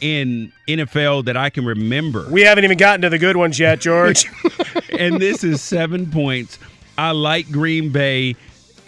[0.00, 2.26] in NFL that I can remember.
[2.30, 4.30] We haven't even gotten to the good ones yet, George.
[4.98, 6.58] and this is seven points.
[6.98, 8.34] I like Green Bay.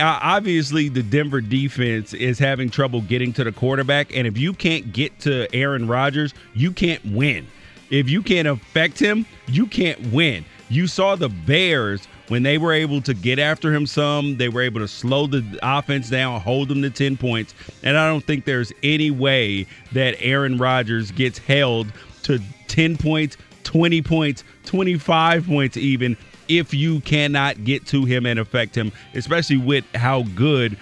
[0.01, 4.53] Uh, obviously, the Denver defense is having trouble getting to the quarterback, and if you
[4.53, 7.47] can't get to Aaron Rodgers, you can't win.
[7.91, 10.45] If you can't affect him, you can't win.
[10.69, 14.63] You saw the Bears when they were able to get after him some, they were
[14.63, 17.55] able to slow the offense down, hold them to 10 points.
[17.83, 21.93] And I don't think there's any way that Aaron Rodgers gets held
[22.23, 26.17] to 10 points, 20 points, 25 points even
[26.51, 30.77] if you cannot get to him and affect him, especially with how good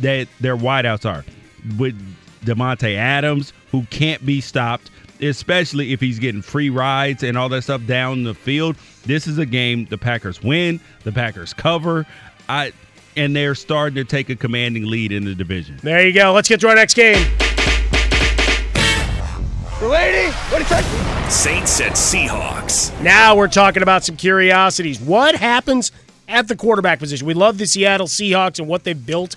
[0.00, 1.24] that their wideouts are.
[1.78, 1.94] With
[2.44, 7.62] Davante Adams, who can't be stopped, especially if he's getting free rides and all that
[7.62, 8.76] stuff down the field.
[9.04, 12.06] This is a game the Packers win, the Packers cover.
[12.48, 12.72] I
[13.16, 15.78] and they're starting to take a commanding lead in the division.
[15.82, 16.32] There you go.
[16.32, 17.51] Let's get to our next game.
[19.82, 21.30] Lady, what do you think?
[21.30, 23.02] Saints at Seahawks.
[23.02, 25.00] Now we're talking about some curiosities.
[25.00, 25.90] What happens
[26.28, 27.26] at the quarterback position?
[27.26, 29.34] We love the Seattle Seahawks and what they've built.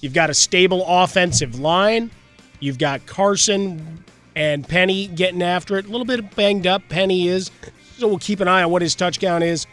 [0.00, 2.10] You've got a stable offensive line.
[2.58, 4.02] You've got Carson
[4.34, 5.86] and Penny getting after it.
[5.86, 6.82] A little bit banged up.
[6.88, 7.52] Penny is.
[7.96, 9.64] So we'll keep an eye on what his touchdown is.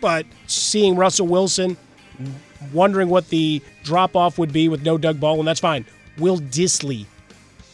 [0.00, 1.76] But seeing Russell Wilson,
[2.72, 5.84] wondering what the drop off would be with no Doug Baldwin, that's fine.
[6.18, 7.06] Will Dissly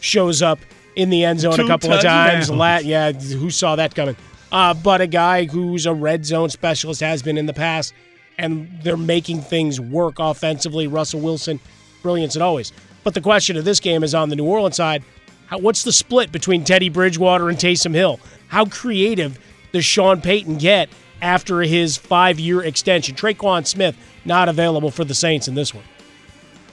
[0.01, 0.59] shows up
[0.97, 2.49] in the end zone Two a couple of times.
[2.49, 2.51] touchdowns.
[2.59, 4.17] La- yeah, who saw that coming?
[4.51, 7.95] Uh, but a guy who's a red zone specialist has been in the past,
[8.39, 10.87] and they're making things work offensively.
[10.87, 11.59] Russell Wilson,
[12.03, 12.73] brilliance and always.
[13.05, 15.03] But the question of this game is on the New Orleans side.
[15.47, 18.21] How, what's the split between Teddy Bridgewater and Taysom Hill?
[18.49, 19.39] How creative
[19.73, 20.89] does Sean Payton get
[21.21, 23.15] after his five-year extension?
[23.15, 25.85] Tre'Quan Smith not available for the Saints in this one.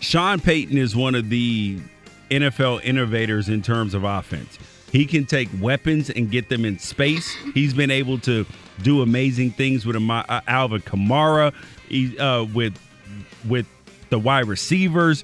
[0.01, 1.79] Sean Payton is one of the
[2.29, 4.57] NFL innovators in terms of offense.
[4.91, 7.33] He can take weapons and get them in space.
[7.53, 8.45] He's been able to
[8.81, 11.53] do amazing things with uh, Alvin Kamara,
[12.19, 12.73] uh, with
[13.47, 13.67] with
[14.09, 15.23] the wide receivers.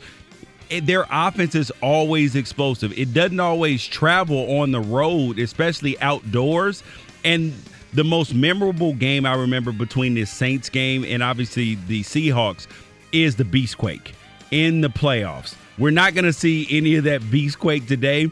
[0.69, 2.97] Their offense is always explosive.
[2.97, 6.83] It doesn't always travel on the road, especially outdoors.
[7.23, 7.53] And
[7.93, 12.67] the most memorable game I remember between this Saints game and obviously the Seahawks
[13.11, 14.11] is the Beastquake
[14.55, 15.53] in the playoffs.
[15.77, 18.31] We're not going to see any of that Beastquake today.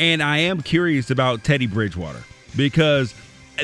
[0.00, 2.22] And I am curious about Teddy Bridgewater
[2.56, 3.14] because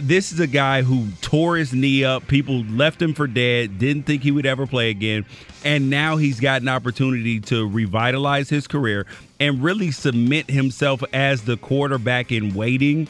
[0.03, 2.27] this is a guy who tore his knee up.
[2.27, 5.25] People left him for dead, didn't think he would ever play again.
[5.65, 9.07] And now he's got an opportunity to revitalize his career
[9.41, 13.09] and really cement himself as the quarterback in waiting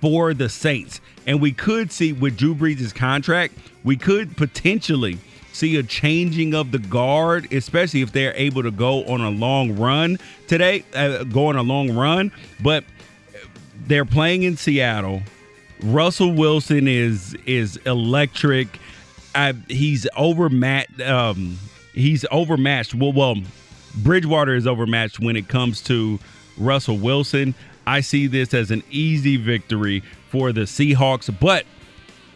[0.00, 1.00] for the Saints.
[1.26, 5.18] And we could see with Drew Brees' contract, we could potentially
[5.60, 9.76] see a changing of the guard, especially if they're able to go on a long
[9.76, 10.18] run
[10.48, 12.32] today, uh, go on a long run.
[12.62, 12.84] But
[13.86, 15.22] they're playing in Seattle.
[15.82, 18.78] Russell Wilson is is electric.
[19.34, 21.00] I, he's overmatched.
[21.00, 21.58] Um,
[21.92, 22.94] he's overmatched.
[22.94, 23.36] Well, well,
[23.96, 26.18] Bridgewater is overmatched when it comes to
[26.56, 27.54] Russell Wilson.
[27.86, 31.64] I see this as an easy victory for the Seahawks, but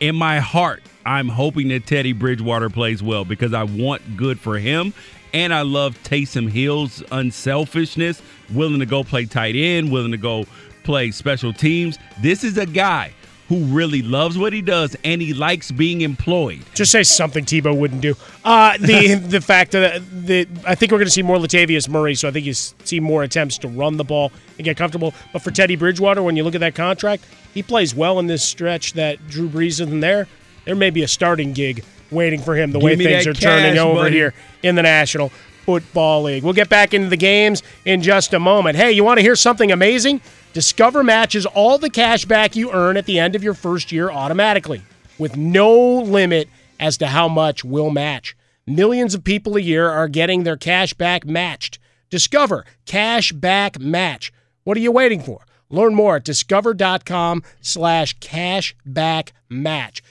[0.01, 4.59] in my heart, I'm hoping that Teddy Bridgewater plays well because I want good for
[4.59, 4.95] him.
[5.33, 10.47] And I love Taysom Hill's unselfishness, willing to go play tight end, willing to go
[10.85, 11.99] play special teams.
[12.23, 13.13] This is a guy
[13.49, 16.63] who really loves what he does and he likes being employed.
[16.73, 18.15] Just say something Tebow wouldn't do.
[18.45, 22.15] Uh, the the fact that the I think we're going to see more Latavius Murray,
[22.15, 25.13] so I think you see more attempts to run the ball and get comfortable.
[25.33, 28.43] But for Teddy Bridgewater, when you look at that contract, he plays well in this
[28.43, 30.27] stretch that Drew Brees isn't there.
[30.65, 32.73] There may be a starting gig waiting for him.
[32.73, 34.17] The Give way things are turning over buddy.
[34.17, 35.31] here in the National
[35.65, 36.43] Football League.
[36.43, 38.77] We'll get back into the games in just a moment.
[38.77, 40.21] Hey, you want to hear something amazing?
[40.53, 44.11] Discover matches all the cash back you earn at the end of your first year
[44.11, 44.83] automatically
[45.19, 46.49] with no limit
[46.79, 48.37] as to how much will match.
[48.67, 51.79] Millions of people a year are getting their cash back matched.
[52.11, 54.33] Discover Cash Back Match.
[54.63, 55.45] What are you waiting for?
[55.71, 60.03] Learn more at discover.com slash cashback match.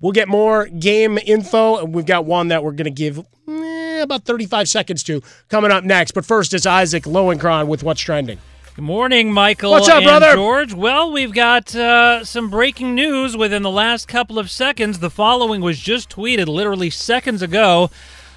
[0.00, 4.00] We'll get more game info, and we've got one that we're going to give eh,
[4.00, 6.12] about 35 seconds to coming up next.
[6.12, 8.38] But first, it's Isaac Lowenkron with What's Trending.
[8.76, 9.72] Good morning, Michael.
[9.72, 10.34] What's up, and brother?
[10.34, 10.72] George.
[10.72, 15.00] Well, we've got uh, some breaking news within the last couple of seconds.
[15.00, 17.90] The following was just tweeted literally seconds ago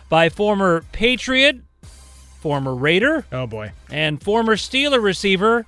[0.09, 1.61] by former Patriot,
[2.41, 5.65] former Raider, oh boy, and former Steeler receiver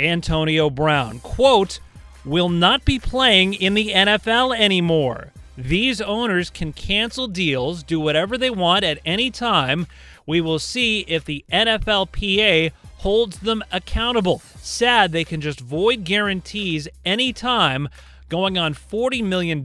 [0.00, 1.20] Antonio Brown.
[1.20, 1.78] Quote,
[2.24, 5.32] will not be playing in the NFL anymore.
[5.56, 9.86] These owners can cancel deals, do whatever they want at any time.
[10.26, 14.42] We will see if the NFLPA holds them accountable.
[14.56, 17.88] Sad they can just void guarantees anytime.
[18.28, 19.62] Going on $40 million,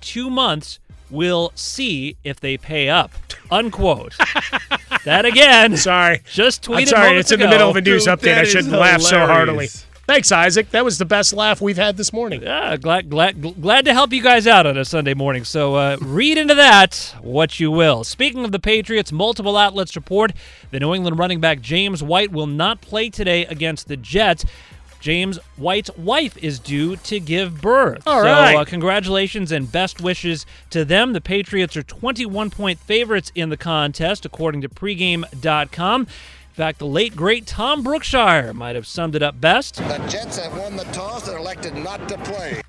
[0.00, 0.80] two months.
[1.08, 3.12] We'll see if they pay up.
[3.50, 4.16] Unquote.
[5.04, 5.76] that again.
[5.76, 6.22] Sorry.
[6.30, 8.38] Just tweeted I'm sorry, moments it's in the middle of a news Dude, update.
[8.38, 9.68] I shouldn't laugh so heartily.
[10.12, 10.68] Thanks, Isaac.
[10.72, 12.42] That was the best laugh we've had this morning.
[12.42, 15.42] Yeah, glad glad glad to help you guys out on a Sunday morning.
[15.42, 18.04] So uh, read into that what you will.
[18.04, 20.34] Speaking of the Patriots, multiple outlets report
[20.70, 24.44] the New England running back James White will not play today against the Jets.
[25.00, 28.02] James White's wife is due to give birth.
[28.06, 28.54] All so, right.
[28.54, 31.14] uh, congratulations and best wishes to them.
[31.14, 36.06] The Patriots are 21 point favorites in the contest, according to pregame.com.
[36.52, 39.76] In fact, the late, great Tom Brookshier might have summed it up best.
[39.76, 42.60] The Jets have won the toss and elected not to play.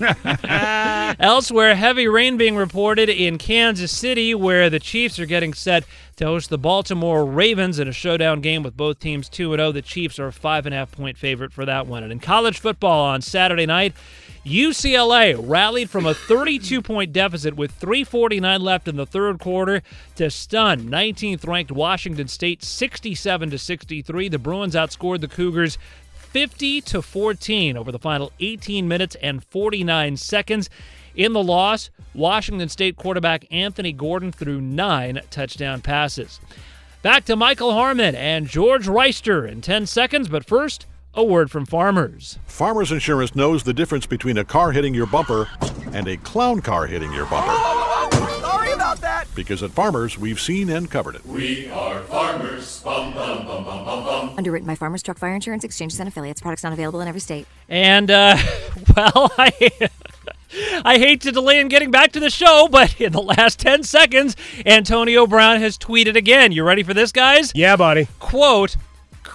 [1.20, 5.84] Elsewhere, heavy rain being reported in Kansas City, where the Chiefs are getting set
[6.16, 9.70] to host the Baltimore Ravens in a showdown game with both teams 2 0.
[9.70, 12.02] The Chiefs are a five and a half point favorite for that one.
[12.02, 13.94] And in college football on Saturday night,
[14.48, 19.82] UCLA rallied from a 32 point deficit with 3.49 left in the third quarter
[20.16, 24.28] to stun 19th ranked Washington State 67 to 63.
[24.28, 25.76] The Bruins outscored the Cougars
[26.14, 30.70] 50 to 14 over the final 18 minutes and 49 seconds.
[31.14, 36.40] In the loss, Washington State quarterback Anthony Gordon threw nine touchdown passes.
[37.02, 40.86] Back to Michael Harmon and George Wrighster in 10 seconds, but first,
[41.18, 42.38] a word from farmers.
[42.46, 45.48] Farmers Insurance knows the difference between a car hitting your bumper
[45.92, 47.52] and a clown car hitting your bumper.
[48.40, 49.26] Sorry about that.
[49.34, 51.26] Because at Farmers, we've seen and covered it.
[51.26, 52.80] We are farmers.
[52.84, 54.34] Bum, bum, bum, bum, bum, bum.
[54.38, 56.40] Underwritten by Farmers Truck Fire Insurance Exchanges and Affiliates.
[56.40, 57.48] Products not available in every state.
[57.68, 58.36] And, uh,
[58.96, 59.70] well, I.
[60.82, 63.82] I hate to delay in getting back to the show, but in the last 10
[63.82, 66.52] seconds, Antonio Brown has tweeted again.
[66.52, 67.52] You ready for this, guys?
[67.54, 68.08] Yeah, buddy.
[68.18, 68.76] Quote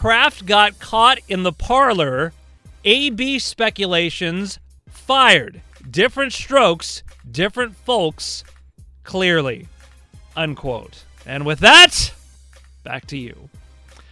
[0.03, 2.33] Kraft got caught in the parlor.
[2.83, 5.61] AB speculations fired.
[5.89, 8.43] Different strokes, different folks,
[9.05, 9.69] clearly.
[10.35, 11.05] Unquote.
[11.25, 12.13] And with that,
[12.83, 13.47] back to you.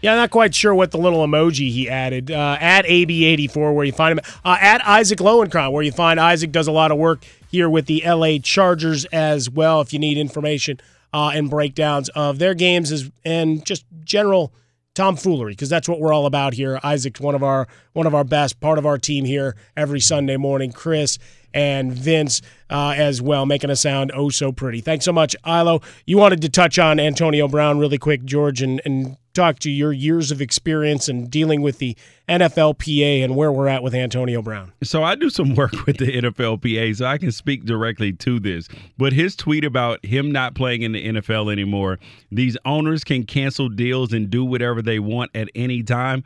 [0.02, 2.32] Yeah, I'm not quite sure what the little emoji he added.
[2.32, 4.26] Uh, at AB84, where you find him.
[4.46, 7.88] Uh, at Isaac Lowenkron, where you find Isaac does a lot of work here with
[7.88, 9.82] the LA Chargers as well.
[9.82, 10.80] If you need information
[11.14, 14.54] uh, and breakdowns of their games as, and just general
[14.94, 16.80] tomfoolery, because that's what we're all about here.
[16.84, 20.38] Isaac's one of our one of our best, part of our team here every Sunday
[20.38, 20.72] morning.
[20.72, 21.18] Chris
[21.54, 24.82] and Vince uh, as well, making us sound oh so pretty.
[24.82, 25.82] Thanks so much, Ilo.
[26.06, 29.94] You wanted to touch on Antonio Brown really quick, George, and, and talk to your
[29.94, 31.96] years of experience and dealing with the
[32.28, 34.72] NFLPA and where we're at with Antonio Brown.
[34.84, 38.68] So I do some work with the NFLPA, so I can speak directly to this.
[38.98, 42.00] But his tweet about him not playing in the NFL anymore,
[42.32, 46.24] these owners can cancel deals and do whatever they want at any time.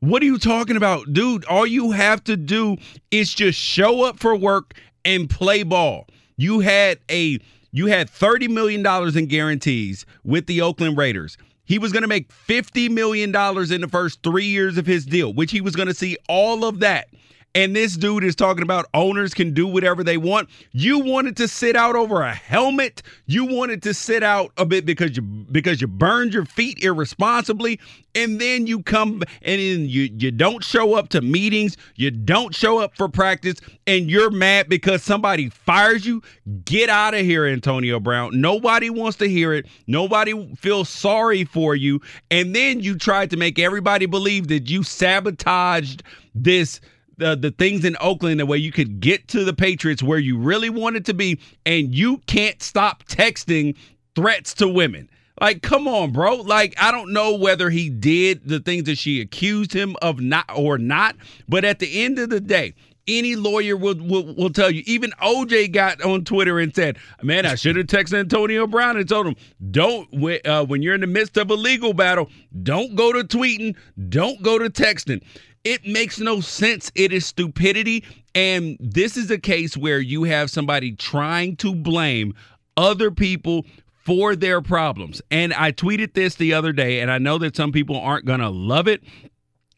[0.00, 1.44] What are you talking about, dude?
[1.46, 2.76] All you have to do
[3.10, 6.06] is just show up for work and play ball.
[6.36, 7.38] You had a
[7.72, 11.36] you had 30 million dollars in guarantees with the Oakland Raiders.
[11.68, 15.34] He was going to make $50 million in the first three years of his deal,
[15.34, 17.08] which he was going to see all of that.
[17.54, 20.48] And this dude is talking about owners can do whatever they want.
[20.72, 23.02] You wanted to sit out over a helmet.
[23.26, 27.80] You wanted to sit out a bit because you because you burned your feet irresponsibly,
[28.14, 31.76] and then you come and then you you don't show up to meetings.
[31.96, 33.56] You don't show up for practice,
[33.86, 36.22] and you're mad because somebody fires you.
[36.64, 38.38] Get out of here, Antonio Brown.
[38.40, 39.66] Nobody wants to hear it.
[39.86, 44.82] Nobody feels sorry for you, and then you tried to make everybody believe that you
[44.82, 46.02] sabotaged
[46.34, 46.80] this
[47.18, 50.38] the the things in Oakland the way you could get to the Patriots where you
[50.38, 53.76] really wanted to be, and you can't stop texting
[54.14, 55.10] threats to women.
[55.40, 56.36] Like, come on, bro.
[56.36, 60.46] Like, I don't know whether he did the things that she accused him of not
[60.54, 61.14] or not,
[61.48, 62.74] but at the end of the day,
[63.08, 64.82] any lawyer will, will will tell you.
[64.86, 69.08] Even OJ got on Twitter and said, "Man, I should have texted Antonio Brown and
[69.08, 69.36] told him
[69.70, 70.08] don't
[70.44, 72.28] uh, when you're in the midst of a legal battle,
[72.62, 73.76] don't go to tweeting,
[74.08, 75.22] don't go to texting."
[75.68, 76.90] It makes no sense.
[76.94, 78.02] It is stupidity,
[78.34, 82.32] and this is a case where you have somebody trying to blame
[82.78, 83.66] other people
[84.02, 85.20] for their problems.
[85.30, 88.40] And I tweeted this the other day, and I know that some people aren't going
[88.40, 89.02] to love it,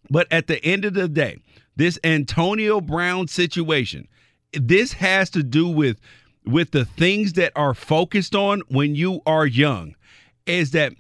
[0.09, 1.39] but at the end of the day,
[1.75, 4.07] this Antonio Brown situation,
[4.53, 5.99] this has to do with
[6.47, 9.97] with the things that are focused on when you are young
[10.47, 10.93] is that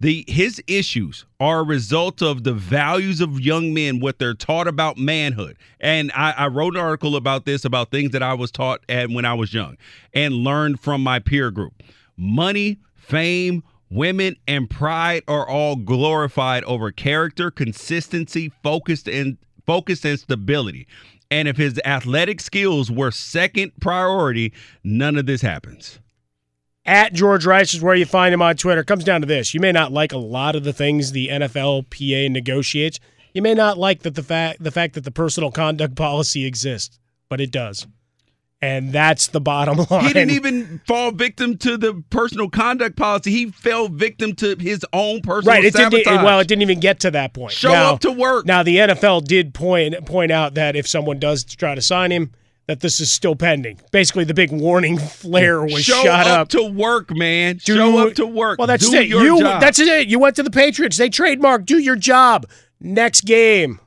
[0.00, 4.68] the his issues are a result of the values of young men what they're taught
[4.68, 5.56] about manhood.
[5.80, 9.10] And I, I, wrote an article about this about things that i was taught at
[9.10, 9.76] when i was young
[10.12, 11.82] and learned from my peer group.
[12.16, 20.18] Money fame women and pride are all glorified over character consistency focused and focus and
[20.18, 20.86] stability.
[21.30, 24.52] And if his athletic skills were second priority
[24.84, 26.00] none of this happens
[26.86, 28.80] at George Rice is where you find him on Twitter.
[28.80, 31.28] It comes down to this: you may not like a lot of the things the
[31.28, 32.98] NFLPA negotiates.
[33.34, 36.98] You may not like that the fact the fact that the personal conduct policy exists,
[37.28, 37.86] but it does.
[38.62, 40.06] And that's the bottom line.
[40.06, 43.30] He didn't even fall victim to the personal conduct policy.
[43.30, 45.64] He fell victim to his own personal right.
[45.64, 46.04] It sabotage.
[46.04, 46.24] didn't.
[46.24, 47.52] Well, it didn't even get to that point.
[47.52, 48.46] Show Now- up to work.
[48.46, 52.32] Now the NFL did point point out that if someone does try to sign him,
[52.66, 53.78] that this is still pending.
[53.92, 56.70] Basically, the big warning flare was Show shot up Show up.
[56.72, 57.60] to work, man.
[57.64, 58.58] Do- Show up to work.
[58.58, 59.06] Well, that's Do it.
[59.08, 59.40] your you.
[59.40, 59.60] job.
[59.60, 60.08] That's it.
[60.08, 60.96] You went to the Patriots.
[60.96, 61.66] They trademarked.
[61.66, 62.46] Do your job.
[62.80, 63.80] Next game.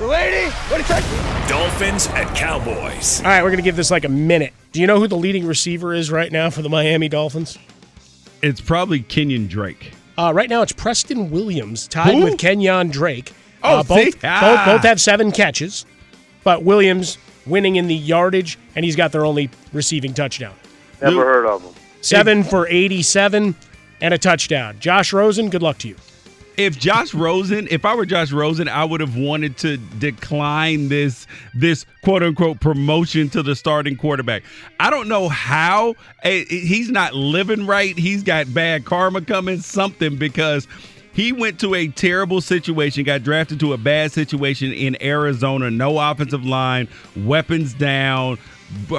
[0.00, 1.48] Lady, what do you think?
[1.48, 3.20] Dolphins and Cowboys.
[3.20, 4.54] All right, we're gonna give this like a minute.
[4.72, 7.58] Do you know who the leading receiver is right now for the Miami Dolphins?
[8.40, 9.92] It's probably Kenyon Drake.
[10.16, 12.24] Uh, right now, it's Preston Williams tied Who?
[12.24, 13.32] with Kenyon Drake.
[13.62, 14.12] Oh, uh, both, see?
[14.24, 14.40] Ah.
[14.64, 15.84] both both have seven catches,
[16.44, 20.54] but Williams winning in the yardage, and he's got their only receiving touchdown.
[21.00, 21.74] Never heard of them.
[22.02, 23.54] Seven for eighty-seven
[24.00, 24.78] and a touchdown.
[24.80, 25.96] Josh Rosen, good luck to you.
[26.56, 31.26] if Josh Rosen, if I were Josh Rosen, I would have wanted to decline this
[31.54, 34.42] this quote unquote promotion to the starting quarterback.
[34.78, 37.96] I don't know how eh, he's not living right.
[37.98, 40.68] He's got bad karma coming, something because
[41.12, 45.98] he went to a terrible situation, got drafted to a bad situation in Arizona, no
[45.98, 48.38] offensive line, weapons down,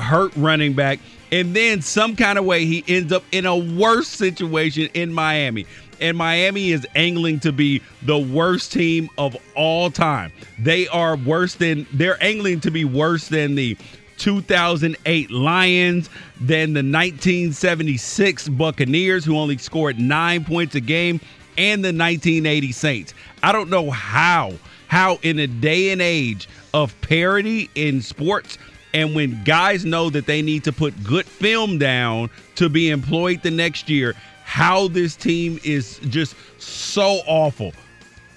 [0.02, 1.00] hurt running back,
[1.32, 5.66] and then some kind of way he ends up in a worse situation in Miami.
[6.02, 10.32] And Miami is angling to be the worst team of all time.
[10.60, 13.78] They are worse than they're angling to be worse than the
[14.18, 16.10] 2008 Lions,
[16.40, 21.22] than the 1976 Buccaneers who only scored 9 points a game
[21.58, 23.14] and the 1980 Saints.
[23.44, 24.54] I don't know how
[24.88, 28.58] how in a day and age of parity in sports
[28.94, 33.42] and when guys know that they need to put good film down to be employed
[33.42, 37.72] the next year, how this team is just so awful.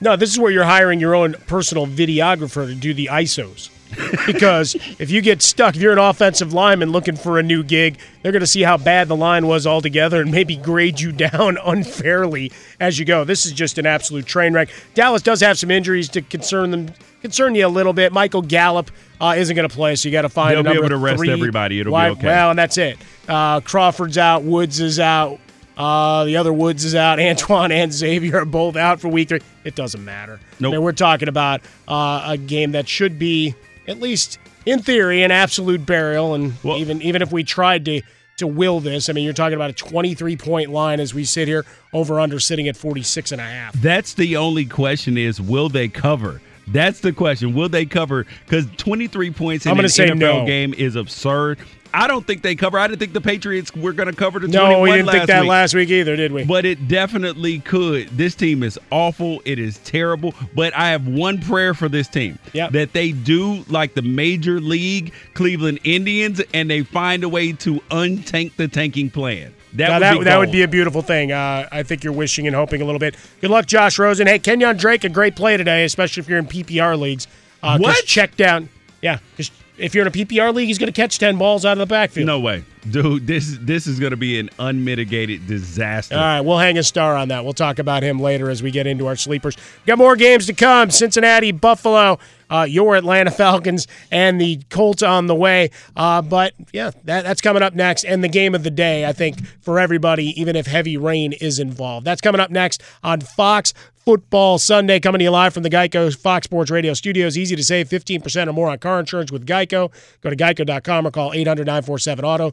[0.00, 3.70] No, this is where you're hiring your own personal videographer to do the ISOs.
[4.26, 7.98] because if you get stuck, if you're an offensive lineman looking for a new gig,
[8.22, 11.58] they're going to see how bad the line was altogether and maybe grade you down
[11.64, 13.24] unfairly as you go.
[13.24, 14.68] This is just an absolute train wreck.
[14.94, 16.90] Dallas does have some injuries to concern them,
[17.22, 18.12] concern you a little bit.
[18.12, 18.90] Michael Gallup
[19.20, 21.18] uh, isn't going to play, so you got to find They'll be able to rest
[21.18, 21.80] three everybody.
[21.80, 22.26] It'll be okay.
[22.26, 22.98] Well, and that's it.
[23.28, 24.42] Uh, Crawford's out.
[24.42, 25.40] Woods is out.
[25.76, 27.18] Uh, the other Woods is out.
[27.20, 29.40] Antoine and Xavier are both out for week three.
[29.64, 30.40] It doesn't matter.
[30.60, 30.72] Nope.
[30.72, 33.54] I mean, we're talking about uh, a game that should be,
[33.86, 36.34] at least in theory, an absolute burial.
[36.34, 38.02] And even even if we tried to
[38.38, 41.48] to will this, I mean, you're talking about a 23 point line as we sit
[41.48, 43.74] here, over under sitting at 46 and a half.
[43.74, 46.40] That's the only question is will they cover?
[46.66, 47.54] That's the question.
[47.54, 48.26] Will they cover?
[48.44, 50.46] Because 23 points in I'm an say NFL no.
[50.46, 51.58] game is absurd.
[51.94, 52.78] I don't think they cover.
[52.78, 55.26] I didn't think the Patriots were going to cover the No, 21 we didn't think
[55.28, 55.48] that week.
[55.50, 56.44] last week either, did we?
[56.44, 58.08] But it definitely could.
[58.08, 59.40] This team is awful.
[59.44, 60.34] It is terrible.
[60.54, 62.72] But I have one prayer for this team Yep.
[62.72, 67.76] that they do like the major league Cleveland Indians and they find a way to
[67.90, 69.54] untank the tanking plan.
[69.74, 71.32] That Now, would that, be that would be a beautiful thing.
[71.32, 73.16] Uh, I think you're wishing and hoping a little bit.
[73.40, 74.26] Good luck, Josh Rosen.
[74.26, 77.26] Hey, Kenyon Drake, a great play today, especially if you're in PPR leagues.
[77.62, 78.04] Uh, What?
[78.04, 78.68] Check down.
[79.02, 81.72] Yeah, 'cause if you're in a PPR league, he's going to catch 10 balls out
[81.72, 82.26] of the backfield.
[82.26, 82.64] No way.
[82.90, 86.16] Dude, this this is going to be an unmitigated disaster.
[86.16, 87.44] All right, we'll hang a star on that.
[87.44, 89.56] We'll talk about him later as we get into our sleepers.
[89.86, 90.90] Got more games to come.
[90.90, 92.18] Cincinnati, Buffalo,
[92.50, 95.70] uh, your Atlanta Falcons, and the Colts on the way.
[95.96, 98.04] Uh, but yeah, that, that's coming up next.
[98.04, 101.58] And the game of the day, I think, for everybody, even if heavy rain is
[101.58, 102.06] involved.
[102.06, 103.72] That's coming up next on Fox
[104.04, 107.38] Football Sunday, coming to you live from the Geico Fox Sports Radio studios.
[107.38, 109.90] Easy to save 15% or more on car insurance with Geico.
[110.20, 112.52] Go to geico.com or call 800 947 Auto.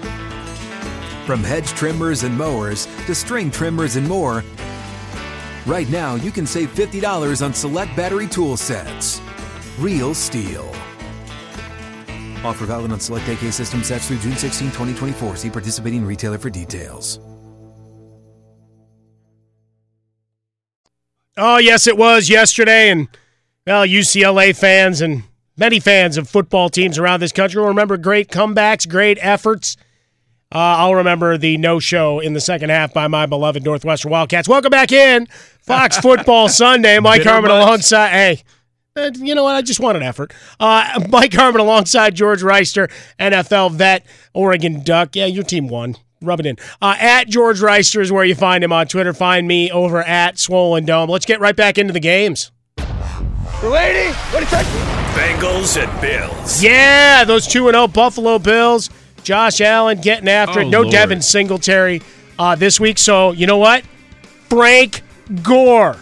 [1.25, 4.43] From hedge trimmers and mowers to string trimmers and more,
[5.67, 9.21] right now you can save $50 on select battery tool sets.
[9.77, 10.67] Real STIHL.
[12.43, 15.35] Offer valid on select AK system sets through June 16, 2024.
[15.35, 17.19] See participating retailer for details.
[21.37, 22.89] Oh, yes, it was yesterday.
[22.89, 23.07] And,
[23.67, 25.23] well, UCLA fans and
[25.55, 29.77] many fans of football teams around this country will remember great comebacks, great efforts.
[30.53, 34.49] Uh, I'll remember the no show in the second half by my beloved Northwestern Wildcats.
[34.49, 35.27] Welcome back in.
[35.61, 36.99] Fox Football Sunday.
[36.99, 38.09] Mike Harmon alongside.
[38.09, 38.41] Hey,
[38.97, 39.55] uh, you know what?
[39.55, 40.33] I just want an effort.
[40.59, 45.15] Uh, Mike Harmon alongside George Wrighster, NFL vet, Oregon Duck.
[45.15, 45.95] Yeah, your team won.
[46.21, 46.57] Rub it in.
[46.81, 49.13] Uh, at George Wrighster is where you find him on Twitter.
[49.13, 51.09] Find me over at Swollen Dome.
[51.09, 52.51] Let's get right back into the games.
[53.63, 54.65] Lady, what is that?
[55.15, 56.61] Bengals and Bills.
[56.61, 58.89] Yeah, those 2 0 Buffalo Bills.
[59.23, 60.69] Josh Allen getting after Oh, it.
[60.69, 60.91] No Lord.
[60.91, 62.01] Devin Singletary
[62.39, 62.97] uh, this week.
[62.97, 63.83] So, you know what?
[64.49, 65.01] Frank
[65.43, 65.95] Gore.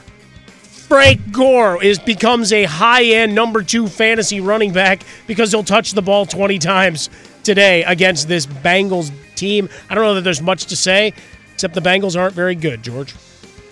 [0.62, 6.02] Frank Gore is becomes a high-end number two fantasy running back because he'll touch the
[6.02, 7.10] ball 20 times
[7.44, 9.70] today against this Bengals team.
[9.90, 11.14] I don't know that there's much to say,
[11.54, 13.14] except the Bengals aren't very good, George.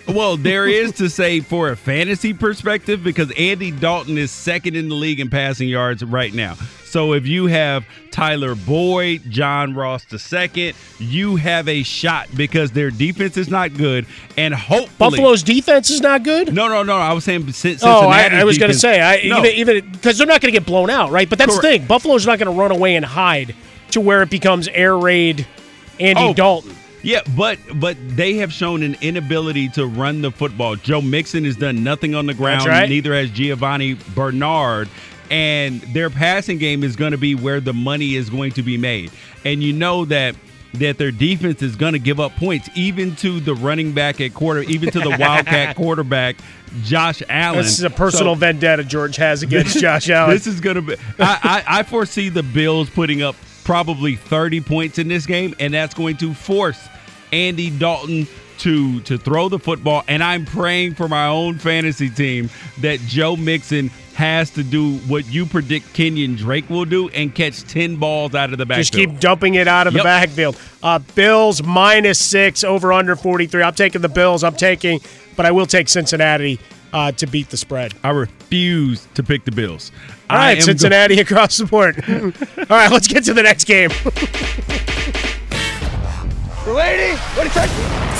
[0.08, 4.88] Well, there is to say for a fantasy perspective because Andy Dalton is second in
[4.88, 6.54] the league in passing yards right now.
[6.84, 12.90] So if you have Tyler Boyd, John Ross II, you have a shot because their
[12.90, 14.06] defense is not good,
[14.38, 16.54] and hopefully Buffalo's defense is not good.
[16.54, 16.96] No, no, no.
[16.96, 19.40] I was saying Cin- Oh, I, I was going to say, I, No.
[19.44, 21.28] even even because they're not going to get blown out, right?
[21.28, 21.80] But that's the Correct.
[21.80, 21.86] thing.
[21.86, 23.54] Buffalo's not going to run away and hide
[23.90, 25.46] to where it becomes air raid
[26.00, 26.74] Andy Oh, Dalton.
[27.02, 30.76] Yeah, but but they have shown an inability to run the football.
[30.76, 32.66] Joe Mixon has done nothing on the ground.
[32.66, 32.88] right.
[32.88, 34.88] Neither has Giovani Bernard.
[35.30, 38.78] And their passing game is going to be where the money is going to be
[38.78, 39.10] made.
[39.44, 40.34] And you know that
[40.74, 44.32] that their defense is going to give up points, even to the running back at
[44.34, 46.36] quarter, even to the Wildcat quarterback,
[46.82, 47.58] Josh Allen.
[47.62, 50.30] This is a personal So- vendetta George has against Josh Allen.
[50.30, 50.94] this is going to be.
[51.18, 53.36] I, I, I foresee the Bills putting up
[53.68, 56.88] probably 30 points in this game, and that's going to force
[57.34, 58.26] Andy Dalton
[58.60, 60.04] to to throw the football.
[60.08, 62.48] And I'm praying for my own fantasy team
[62.80, 67.62] that Joe Mixon has to do what you predict Kenyon Drake will do and catch
[67.64, 68.86] 10 balls out of the backfield.
[68.86, 70.04] Just keep dumping it out of the Yep.
[70.04, 70.56] backfield.
[70.82, 73.62] Uh, Bills minus six over under 43.
[73.62, 74.42] I'm taking the Bills.
[74.42, 75.00] I'm taking,
[75.36, 76.58] but I will take Cincinnati
[76.92, 77.94] uh, to beat the spread.
[78.02, 79.90] I refuse to pick the Bills.
[80.30, 82.02] All right, I right, am go- Cincinnati across the board.
[82.08, 83.90] All right, let's get to the next game.
[86.66, 87.68] Lady, what is that?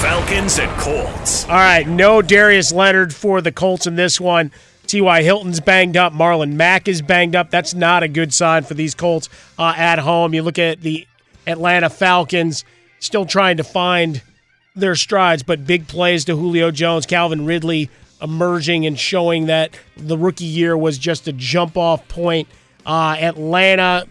[0.01, 1.45] Falcons and Colts.
[1.45, 4.51] All right, no Darius Leonard for the Colts in this one.
[4.87, 5.23] T.Y.
[5.23, 6.15] Hilton's banged up.
[6.15, 7.51] Marlon Mack is banged up.
[7.51, 10.33] That's not a good sign for these Colts uh, at home.
[10.33, 11.07] You look at the
[11.47, 12.65] Atlanta Falcons,
[13.01, 14.23] still trying to find
[14.75, 17.91] their strides, but big plays to Julio Jones, Calvin Ridley
[18.21, 22.49] emerging and showing that the rookie year was just a jump off point.
[22.87, 24.07] Uh, Atlanta,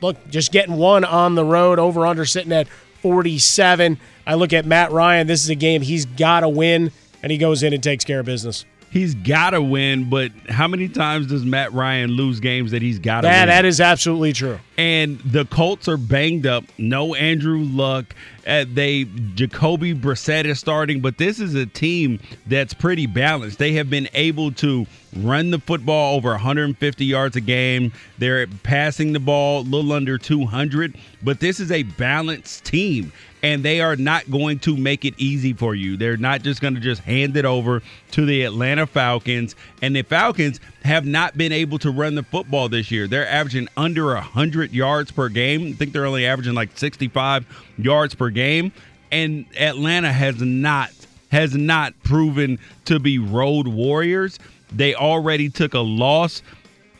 [0.00, 2.68] look, just getting one on the road, over under sitting at
[3.02, 3.98] 47.
[4.26, 5.26] I look at Matt Ryan.
[5.26, 6.92] This is a game he's got to win,
[7.22, 8.64] and he goes in and takes care of business.
[8.90, 12.98] He's got to win, but how many times does Matt Ryan lose games that he's
[12.98, 13.48] got to win?
[13.48, 14.58] that is absolutely true.
[14.76, 16.64] and the Colts are banged up.
[16.76, 18.14] No Andrew Luck.
[18.46, 23.58] Uh, they Jacoby Brissett is starting, but this is a team that's pretty balanced.
[23.58, 24.86] They have been able to
[25.18, 27.92] run the football over 150 yards a game.
[28.18, 33.12] They're passing the ball a little under 200, but this is a balanced team.
[33.42, 35.96] And they are not going to make it easy for you.
[35.96, 37.82] They're not just going to just hand it over
[38.12, 39.56] to the Atlanta Falcons.
[39.80, 43.06] And the Falcons have not been able to run the football this year.
[43.06, 45.68] They're averaging under 100 yards per game.
[45.68, 47.46] I think they're only averaging like 65
[47.78, 48.72] yards per game.
[49.10, 50.90] And Atlanta has not
[51.30, 54.38] has not proven to be road warriors.
[54.72, 56.42] They already took a loss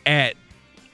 [0.07, 0.35] at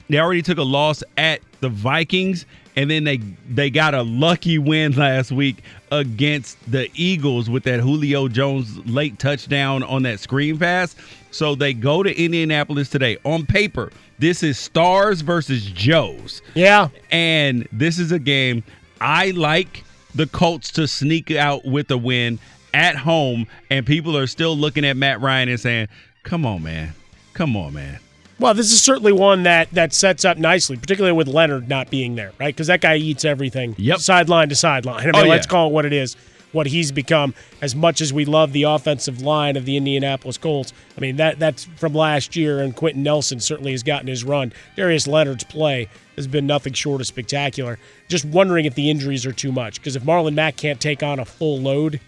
[0.09, 2.45] they already took a loss at the Vikings
[2.77, 3.17] and then they
[3.49, 9.19] they got a lucky win last week against the Eagles with that Julio Jones late
[9.19, 10.95] touchdown on that screen pass.
[11.31, 13.17] So they go to Indianapolis today.
[13.25, 16.41] On paper, this is Stars versus Joes.
[16.53, 16.89] Yeah.
[17.11, 18.63] And this is a game
[19.01, 22.39] I like the Colts to sneak out with a win
[22.73, 25.87] at home, and people are still looking at Matt Ryan and saying,
[26.21, 26.93] "Come on, man,
[27.33, 27.99] come on, man."
[28.39, 32.15] Well, this is certainly one that that sets up nicely, particularly with Leonard not being
[32.15, 32.53] there, right?
[32.53, 33.99] Because that guy eats everything, yep.
[33.99, 35.01] sideline to sideline.
[35.01, 35.29] I mean, Oh, yeah.
[35.29, 36.15] let's call it what it is,
[36.51, 37.33] what he's become.
[37.61, 41.39] As much as we love the offensive line of the Indianapolis Colts, I mean that
[41.39, 44.53] that's from last year, and Quenton Nelson certainly has gotten his run.
[44.75, 47.79] Darius Leonard's play has been nothing short of spectacular.
[48.07, 51.19] Just wondering if the injuries are too much, because if Marlon Mack can't take on
[51.19, 51.99] a full load,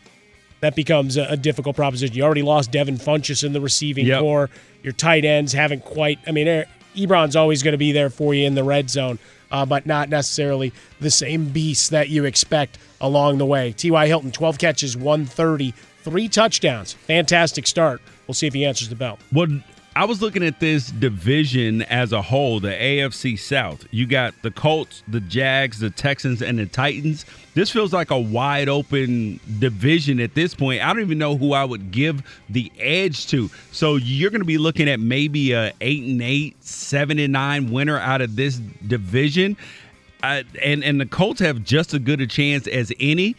[0.61, 2.15] that becomes a, a difficult proposition.
[2.15, 4.19] You already lost Devin Funchess in the receiving Yep.
[4.21, 4.49] corps.
[4.83, 6.19] Your tight ends haven't quite.
[6.27, 9.19] I mean, Ebron's always going to be there for you in the red zone,
[9.51, 13.71] uh, but not necessarily the same beast that you expect along the way.
[13.73, 14.07] T.Y.
[14.07, 16.93] Hilton, 12 catches, 130, three touchdowns.
[16.93, 18.01] Fantastic start.
[18.27, 19.19] We'll see if he answers the bell.
[19.31, 19.47] Well,
[19.99, 23.85] I was looking at this division as a whole, the AFC South.
[23.91, 27.25] You got the Colts, the Jags, the Texans, and the Titans.
[27.53, 30.81] This feels like a wide open division at this point.
[30.81, 33.49] I don't even know who I would give the edge to.
[33.73, 37.69] So you're going to be looking at maybe a eight and eight, seven and nine
[37.69, 38.55] winner out of this
[38.87, 39.57] division.
[40.23, 43.35] Uh, and and the Colts have just as good a chance as any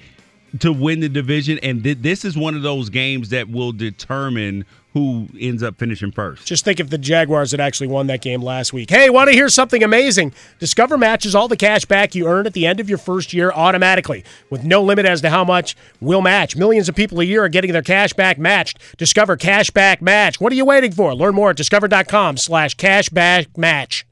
[0.59, 1.59] to win the division.
[1.63, 6.11] And th- this is one of those games that will determine who ends up finishing
[6.11, 6.47] first.
[6.47, 8.91] Just think if the Jaguars had actually won that game last week.
[8.91, 10.33] Hey, want to hear something amazing?
[10.59, 13.53] Discover matches all the cash back you earn at the end of your first year
[13.53, 16.57] automatically, with no limit as to how much will match.
[16.57, 18.79] Millions of people a year are getting their cash back matched.
[18.99, 20.41] Discover Cashback Match.
[20.41, 21.15] What are you waiting for?
[21.15, 24.05] Learn more at discover.com slash cashback match.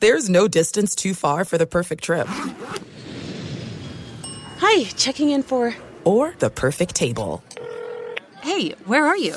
[0.00, 2.26] There's no distance too far for the perfect trip.
[4.58, 5.74] Hi, checking in for.
[6.04, 7.42] Or the perfect table.
[8.40, 9.36] Hey, where are you?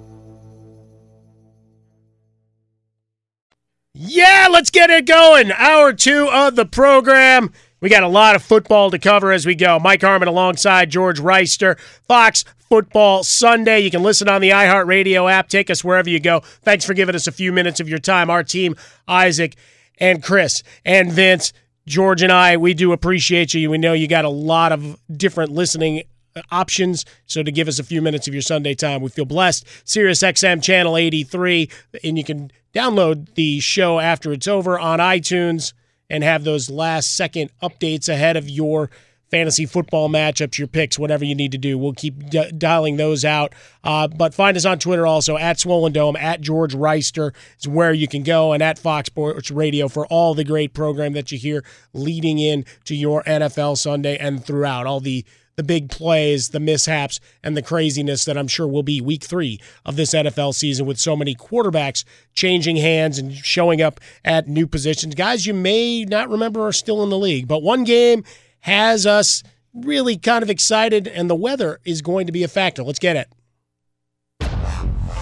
[4.03, 5.51] Yeah, let's get it going.
[5.51, 7.53] Hour two of the program.
[7.81, 9.77] We got a lot of football to cover as we go.
[9.77, 13.81] Mike Harmon alongside George Wrighster, Fox Football Sunday.
[13.81, 15.49] You can listen on the iHeartRadio app.
[15.49, 16.39] Take us wherever you go.
[16.63, 18.31] Thanks for giving us a few minutes of your time.
[18.31, 18.75] Our team,
[19.07, 19.55] Isaac
[19.99, 21.53] and Chris and Vince,
[21.85, 23.69] George and I, we do appreciate you.
[23.69, 26.01] We know you got a lot of different listening
[26.35, 27.05] uh, options.
[27.27, 29.67] So to give us a few minutes of your Sunday time, we feel blessed.
[29.83, 31.69] Sirius XM channel 83,
[32.03, 35.73] and you can download the show after it's over on iTunes
[36.09, 38.89] and have those last second updates ahead of your
[39.31, 41.77] fantasy football matchups, your picks, whatever you need to do.
[41.77, 43.53] We'll keep d- dialing those out.
[43.81, 47.93] Uh, but find us on Twitter also at Swollen Dome, at George Wrighster is where
[47.93, 51.37] you can go, and at Fox Sports Radio for all the great program that you
[51.37, 51.63] hear
[51.93, 55.25] leading in to your NFL Sunday and throughout all the
[55.61, 59.59] the big plays, the mishaps, and the craziness that I'm sure will be week three
[59.85, 62.03] of this NFL season with so many quarterbacks
[62.33, 65.13] changing hands and showing up at new positions.
[65.13, 68.23] Guys you may not remember are still in the league, but one game
[68.61, 72.81] has us really kind of excited, and the weather is going to be a factor.
[72.81, 73.27] Let's get it.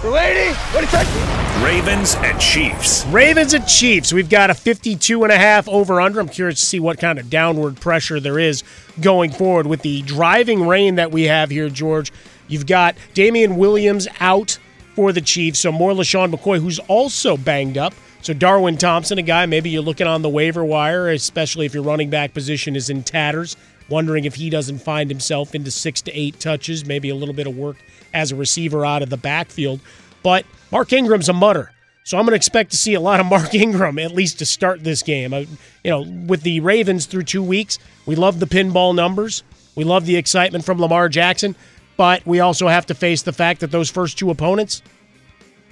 [0.03, 1.61] Lady, what is that?
[1.61, 3.05] Ravens and Chiefs.
[3.07, 4.13] Ravens and Chiefs.
[4.13, 6.21] We've got a 52 and a half over under.
[6.21, 8.63] I'm curious to see what kind of downward pressure there is
[9.01, 12.13] going forward with the driving rain that we have here, George.
[12.47, 14.57] You've got Damien Williams out
[14.95, 17.93] for the Chiefs, so more LeSean McCoy, who's also banged up.
[18.21, 21.83] So Darwin Thompson, a guy maybe you're looking on the waiver wire, especially if your
[21.83, 23.57] running back position is in tatters,
[23.89, 27.47] wondering if he doesn't find himself into six to eight touches, maybe a little bit
[27.47, 27.75] of work
[28.13, 29.79] as a receiver out of the backfield.
[30.23, 31.71] But Mark Ingram's a mutter.
[32.03, 34.45] So I'm going to expect to see a lot of Mark Ingram at least to
[34.45, 35.33] start this game.
[35.33, 35.39] Uh,
[35.83, 39.43] you know, with the Ravens through two weeks, we love the pinball numbers.
[39.75, 41.55] We love the excitement from Lamar Jackson,
[41.97, 44.81] but we also have to face the fact that those first two opponents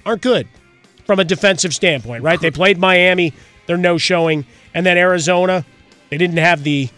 [0.06, 0.48] aren't good
[1.04, 2.40] from a defensive standpoint, right?
[2.40, 3.34] They played Miami,
[3.66, 5.64] they're no showing, and then Arizona,
[6.10, 6.88] they didn't have the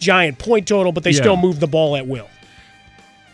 [0.00, 1.20] giant point total, but they Yeah.
[1.20, 2.28] still moved the ball at will.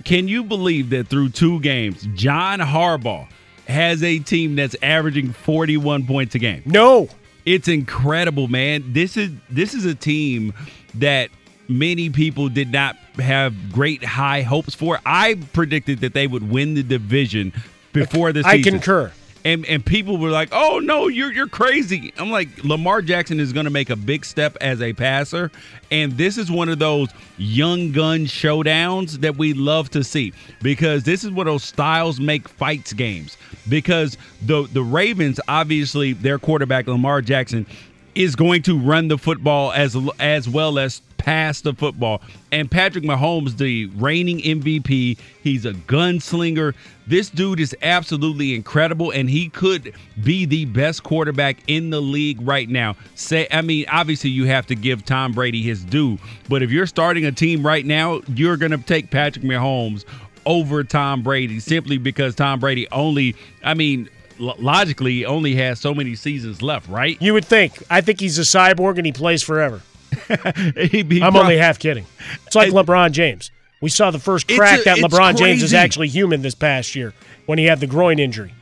[0.05, 3.28] Can you believe that through two games, John Harbaugh
[3.66, 6.62] has a team that's averaging 41 points a game?
[6.66, 7.09] No.
[7.44, 8.92] It's incredible, man.
[8.92, 10.55] This is this is a team
[10.94, 11.30] that
[11.68, 15.00] many people did not have great high hopes for.
[15.05, 17.53] I predicted that they would win the division
[17.92, 18.74] before the I season.
[18.74, 19.12] concur.
[19.45, 23.53] And and people were like, "Oh no, you're you're crazy." I'm like, Lamar Jackson is
[23.53, 25.51] going to make a big step as a passer,
[25.90, 30.32] and this is one of those young gun showdowns that we love to see
[30.62, 33.36] because this is of those styles make fights games.
[33.68, 37.66] Because the the Ravens, obviously, their quarterback Lamar Jackson
[38.15, 42.21] is going to run the football as as well as pass the football.
[42.51, 46.75] And Patrick Mahomes, the reigning MVP, he's a gunslinger.
[47.07, 52.41] This dude is absolutely incredible, and he could be the best quarterback in the league
[52.43, 52.97] right now.
[53.15, 56.87] Say, I mean, obviously you have to give Tom Brady his due, but if you're
[56.87, 60.05] starting a team right now, you're going to take Patrick Mahomes
[60.45, 64.09] over Tom Brady simply because Tom Brady only, I mean,
[64.39, 67.16] logically only has so many seasons left, right?
[67.20, 67.83] You would think.
[67.91, 69.83] I think he's a cyborg and he plays forever.
[70.76, 72.07] He- he I'm only half kidding.
[72.47, 73.51] It's like LeBron James.
[73.80, 77.14] We saw the first crack a- that LeBron James is actually human this past year
[77.47, 78.53] when he had the groin injury.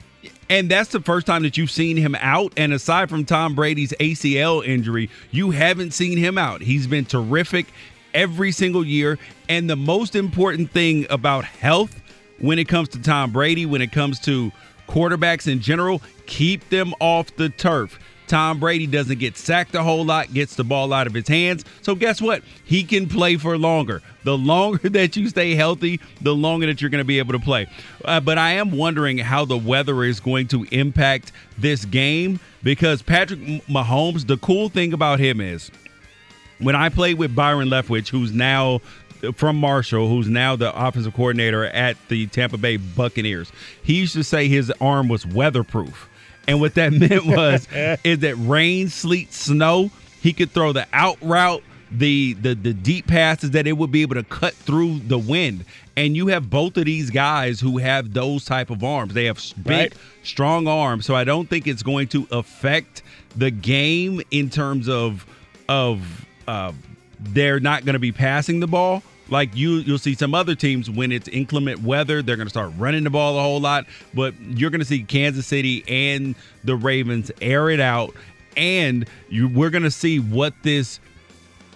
[0.48, 2.52] And that's the first time that you've seen him out.
[2.56, 6.60] And aside from Tom Brady's ACL injury, you haven't seen him out.
[6.60, 7.66] He's been terrific
[8.14, 9.18] every single year.
[9.48, 12.00] And the most important thing about health
[12.38, 14.50] when it comes to Tom Brady, when it comes to
[14.90, 17.98] quarterbacks in general, keep them off the turf.
[18.26, 21.64] Tom Brady doesn't get sacked a whole lot, gets the ball out of his hands.
[21.82, 22.44] So guess what?
[22.64, 24.02] He can play for longer.
[24.22, 27.40] The longer that you stay healthy, the longer that you're going to be able to
[27.40, 27.66] play.
[28.04, 33.02] Uh, but I am wondering how the weather is going to impact this game because
[33.02, 35.68] Patrick Mahomes, the cool thing about him is
[36.60, 38.80] when I played with Byron Leftwich, who's now
[39.34, 43.52] from Marshall, who's now the offensive coordinator at the Tampa Bay Buccaneers,
[43.82, 46.08] he used to say his arm was weatherproof.
[46.48, 47.68] And what that meant was
[48.04, 49.90] is that rain, sleet, snow,
[50.22, 51.62] he could throw the out route,
[51.92, 55.64] the the the deep passes that it would be able to cut through the wind.
[55.96, 59.12] And you have both of these guys who have those type of arms.
[59.12, 59.92] They have big, Right.
[60.22, 61.04] strong arms.
[61.04, 63.02] So I don't think it's going to affect
[63.36, 65.26] the game in terms of
[65.68, 66.72] of uh,
[67.20, 69.02] they're not going to be passing the ball.
[69.28, 72.72] Like you, you'll see some other teams when it's inclement weather, they're going to start
[72.76, 73.86] running the ball a whole lot.
[74.12, 78.14] But you're going to see Kansas City and the Ravens air it out,
[78.56, 80.98] and you, we're going to see what this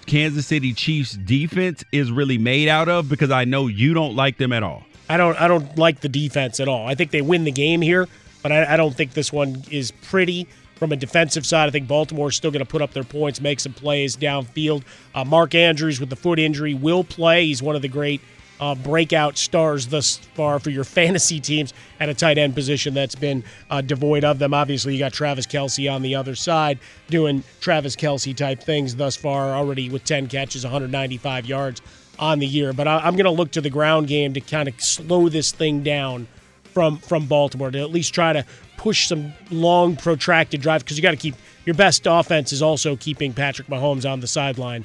[0.07, 3.09] Kansas City Chiefs defense is really made out of.
[3.09, 4.83] Because I know you don't like them at all.
[5.09, 6.87] I don't I don't like the defense at all.
[6.89, 8.09] I think they win the game here,
[8.43, 10.49] but I, I don't think this one is pretty.
[10.85, 13.59] From a defensive side, I think Baltimore's still going to put up their points, make
[13.59, 14.83] some plays downfield.
[15.15, 17.47] Uh, Mark Andrews with the foot injury will play.
[17.47, 18.21] He's one of the great
[18.61, 23.15] uh, breakout stars thus far for your fantasy teams at a tight end position that's
[23.15, 24.53] been uh, devoid of them.
[24.53, 26.79] Obviously, you got Travis Kelce on the other side
[27.09, 31.81] doing Travis Kelce type things thus far, already with 10 catches, 195 yards
[32.19, 32.75] on the year.
[32.75, 35.51] But I, I'm going to look to the ground game to kind of slow this
[35.51, 36.29] thing down
[36.63, 38.45] from from Baltimore to at least try to
[38.85, 42.97] push some long protracted drive because you got to keep your best offense is also
[42.97, 44.85] keeping Patrick Mahomes on the sideline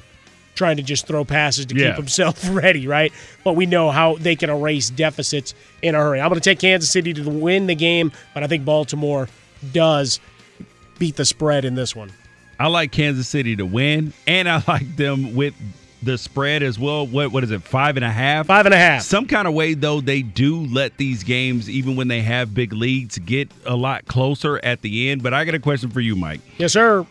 [0.54, 1.88] trying to just throw passes to Yeah.
[1.90, 3.12] keep himself ready, right?
[3.44, 6.18] But we know how they can erase deficits in a hurry.
[6.18, 9.28] I'm going to take Kansas City to win the game, but I think Baltimore
[9.72, 10.18] does
[10.98, 12.10] beat the spread in this one.
[12.58, 15.54] I like Kansas City to win, and I like them with
[16.02, 17.06] the spread as well.
[17.06, 17.62] What what is it?
[17.62, 18.46] Five and a half.
[18.46, 19.02] Five and a half.
[19.02, 22.72] Some kind of way though, they do let these games, even when they have big
[22.72, 25.22] leads, get a lot closer at the end.
[25.22, 26.40] But I got a question for you, Mike.
[26.58, 27.06] Yes, sir.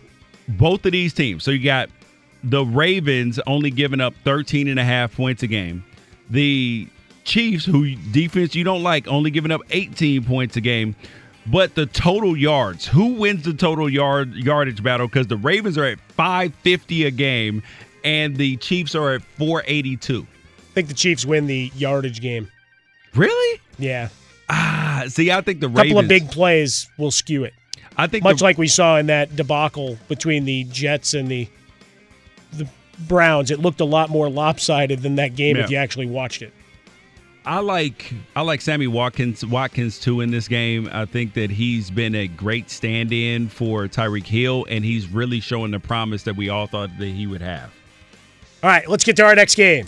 [0.48, 1.44] Both of these teams.
[1.44, 1.90] So you got
[2.44, 5.84] the Ravens only giving up 13 and a half points a game.
[6.30, 6.88] The
[7.26, 10.96] Chiefs, who defense you don't like, only giving up 18 points a game.
[11.46, 15.08] But the total yards, who wins the total yard yardage battle?
[15.08, 17.64] Because the Ravens are at 550 a game,
[18.04, 20.26] and the Chiefs are at 482.
[20.26, 22.50] I think the Chiefs win the yardage game.
[23.16, 23.62] Really?
[23.78, 24.10] Yeah.
[24.50, 27.54] Ah, see, I think the A couple of big plays will skew it.
[27.98, 31.48] I think much the- like we saw in that debacle between the Jets and the
[32.54, 32.68] the
[33.08, 36.52] Browns, it looked a lot more lopsided than that game if you actually watched it.
[37.46, 40.90] I like I like Sammy Watkins Watkins too in this game.
[40.92, 45.72] I think that he's been a great stand-in for Tyreek Hill, and he's really showing
[45.72, 47.72] the promise that we all thought that he would have.
[48.62, 49.86] All right, let's get to our next game.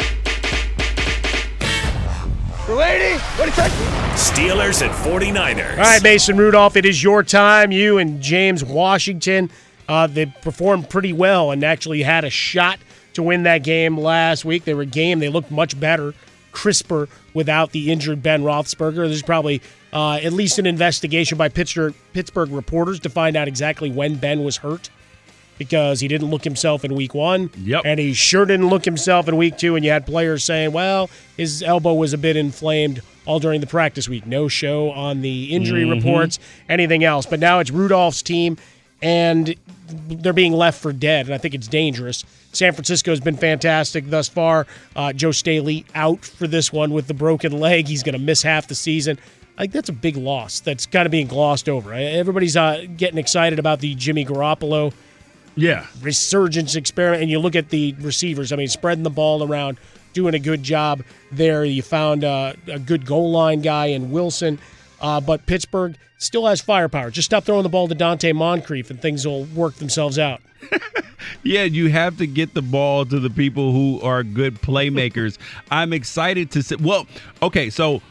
[2.69, 3.73] Lady, what do you think?
[4.15, 5.71] Steelers and 49ers.
[5.71, 7.73] All right, Mason Rudolph, it is your time.
[7.73, 9.49] You and James Washington,
[9.89, 12.79] uh, they performed pretty well and actually had a shot
[13.15, 14.63] to win that game last week.
[14.63, 15.19] They were game.
[15.19, 16.13] They looked much better,
[16.53, 19.07] crisper without the injured Ben Roethlisberger.
[19.07, 19.61] There's probably
[19.91, 24.45] uh, at least an investigation by Pittsburgh, Pittsburgh reporters to find out exactly when Ben
[24.45, 24.89] was hurt
[25.65, 27.51] because he didn't look himself in week one.
[27.57, 27.83] Yep.
[27.85, 29.75] And he sure didn't look himself in week two.
[29.75, 31.07] And you had players saying, well,
[31.37, 34.25] his elbow was a bit inflamed all during the practice week.
[34.25, 35.91] No show on the injury Mhm.
[35.97, 37.27] reports, anything else.
[37.27, 38.57] But now it's Rudolph's team,
[39.03, 39.53] and
[40.09, 41.27] they're being left for dead.
[41.27, 42.23] And I think it's dangerous.
[42.53, 44.65] San Francisco has been fantastic thus far.
[44.95, 47.87] Uh, Joe Staley out for this one with the broken leg.
[47.87, 49.19] He's going to miss half the season.
[49.59, 51.93] Think that's a big loss that's kind of being glossed over.
[51.93, 54.91] Everybody's uh, getting excited about the Jimmy Garoppolo
[55.55, 55.85] Yeah.
[56.01, 58.51] resurgence experiment, and you look at the receivers.
[58.51, 59.77] I mean, spreading the ball around,
[60.13, 61.65] doing a good job there.
[61.65, 64.59] You found uh, a good goal line guy in Wilson,
[65.01, 67.11] uh, but Pittsburgh still has firepower.
[67.11, 70.41] Just stop throwing the ball to Donte Moncrief, and things will work themselves out.
[71.43, 75.37] Yeah, you have to get the ball to the people who are good playmakers.
[75.71, 76.75] I'm excited to see.
[76.75, 77.07] Well,
[77.41, 78.01] okay, so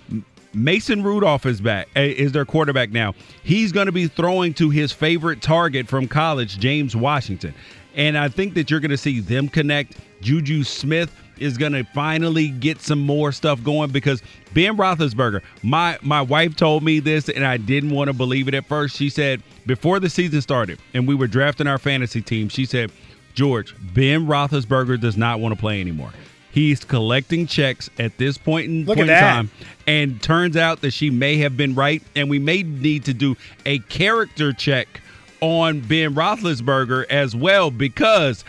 [0.52, 1.88] Mason Rudolph is back.
[1.94, 3.14] eh, Is their quarterback now?
[3.42, 7.54] He's going to be throwing to his favorite target from college, James Washington.
[7.94, 9.96] And I think that you're going to see them connect.
[10.20, 14.22] Juju Smith is going to finally get some more stuff going because
[14.52, 15.40] Ben Roethlisberger.
[15.62, 18.96] My my wife told me this, and I didn't want to believe it at first.
[18.96, 22.48] She said before the season started, and we were drafting our fantasy team.
[22.50, 22.92] She said,
[23.34, 26.12] "George, Ben Roethlisberger does not want to play anymore.
[26.52, 29.50] He's collecting checks at this point in, Look point in time."
[29.86, 33.36] And turns out that she may have been right, and we may need to do
[33.66, 35.00] a character check
[35.40, 38.44] on Ben Roethlisberger as well because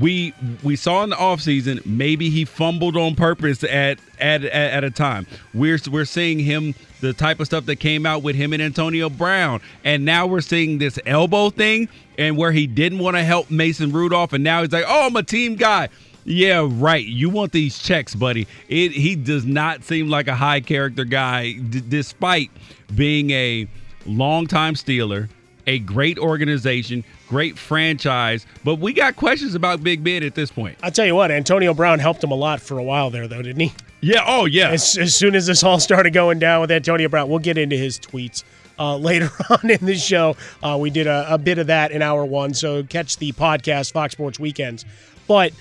[0.00, 4.84] we we saw in the offseason maybe he fumbled on purpose at, at at at
[4.84, 5.26] a time.
[5.52, 9.10] We're we're seeing him the type of stuff that came out with him and Antonio
[9.10, 13.50] Brown, and now we're seeing this elbow thing and where he didn't want to help
[13.50, 15.88] Mason Rudolph, and now he's like, oh, I'm a team guy.
[16.24, 17.04] Yeah, right.
[17.04, 18.46] You want these checks, buddy.
[18.68, 22.50] It he does not seem like a high character guy, d- despite
[22.94, 23.66] being a
[24.06, 25.28] longtime Steeler,
[25.66, 28.46] a great organization, great franchise.
[28.64, 30.78] But we got questions about Big Ben at this point.
[30.82, 33.42] I'll tell you what, Antonio Brown helped him a lot for a while there, though,
[33.42, 33.72] didn't he?
[34.00, 34.24] Yeah.
[34.26, 34.70] Oh, yeah.
[34.70, 37.76] As, as soon as this all started going down with Antonio Brown, we'll get into
[37.76, 38.42] his tweets
[38.78, 40.36] uh, later on in the show.
[40.62, 43.92] Uh, we did a, a bit of that in hour one, so catch the podcast
[43.92, 44.84] Fox Sports Weekends.
[45.28, 45.52] But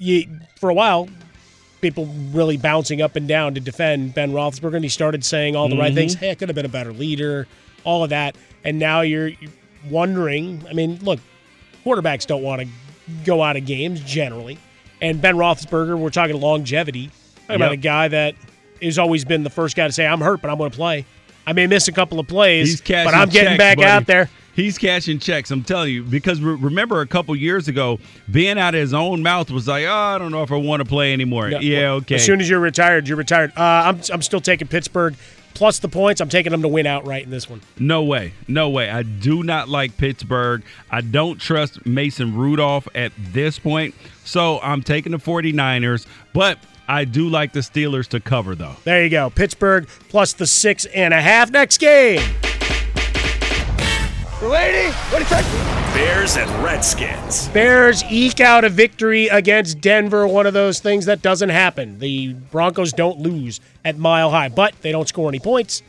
[0.00, 0.26] you,
[0.56, 1.08] for a while,
[1.80, 5.68] people really bouncing up and down to defend Ben Roethlisberger, and he started saying all
[5.68, 5.96] the right Mhm.
[5.96, 6.14] things.
[6.14, 7.46] Hey, I could have been a better leader,
[7.84, 8.34] all of that,
[8.64, 9.30] and now you're
[9.88, 10.62] wondering.
[10.68, 11.20] I mean, look,
[11.86, 12.68] quarterbacks don't want to
[13.24, 14.58] go out of games generally,
[15.00, 17.10] and Ben Roethlisberger, we're talking longevity.
[17.46, 18.34] Talking about a guy that
[18.82, 21.04] has always been the first guy to say, "I'm hurt, but I'm going to play."
[21.46, 23.88] I may miss a couple of plays, but I'm getting checks, back buddy.
[23.88, 24.28] out there.
[24.54, 25.50] He's cashing checks.
[25.50, 27.98] I'm telling you because re- remember a couple years ago,
[28.30, 30.80] being out of his own mouth was like, "Oh, I don't know if I want
[30.80, 32.16] to play anymore." Yeah, well, okay.
[32.16, 33.52] As soon as you're retired, you're retired.
[33.56, 35.14] Uh, I'm I'm still taking Pittsburgh
[35.54, 36.20] plus the points.
[36.20, 37.60] I'm taking them to win outright in this one.
[37.78, 38.32] No way.
[38.48, 38.90] No way.
[38.90, 40.62] I do not like Pittsburgh.
[40.90, 43.94] I don't trust Mason Rudolph at this point.
[44.24, 48.76] So I'm taking the 49ers, but I do like the Steelers to cover, though.
[48.84, 49.30] There you go.
[49.30, 51.50] Pittsburgh plus the six and a half.
[51.50, 52.20] Next game.
[54.42, 55.46] Lady, what do you think?
[55.94, 57.48] Bears and Redskins.
[57.48, 60.26] Bears eke out a victory against Denver.
[60.26, 61.98] One of those things that doesn't happen.
[61.98, 65.82] The Broncos don't lose at Mile High, but they don't score any points.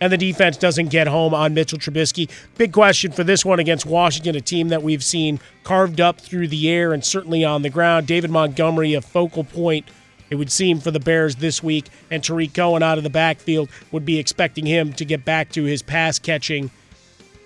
[0.00, 2.28] and the defense doesn't get home on Mitchell Trubisky.
[2.58, 6.48] Big question for this one against Washington, a team that we've seen carved up through
[6.48, 8.08] the air and certainly on the ground.
[8.08, 9.86] David Montgomery, a focal point,
[10.28, 13.68] it would seem, for the Bears this week, and Tarik Cohen out of the backfield
[13.92, 16.72] would be expecting him to get back to his pass catching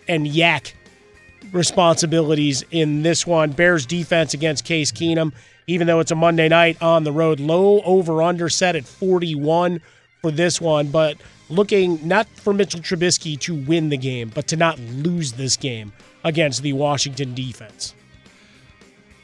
[0.09, 0.72] and YAC
[1.52, 3.50] responsibilities in this one.
[3.50, 5.32] Bears defense against Case Keenum,
[5.66, 9.80] even though it's a Monday night on the road, low over under set at 41
[10.22, 11.16] for this one, but
[11.48, 15.92] looking not for Mitchell Trubisky to win the game, but to not lose this game
[16.24, 17.94] against the Washington defense.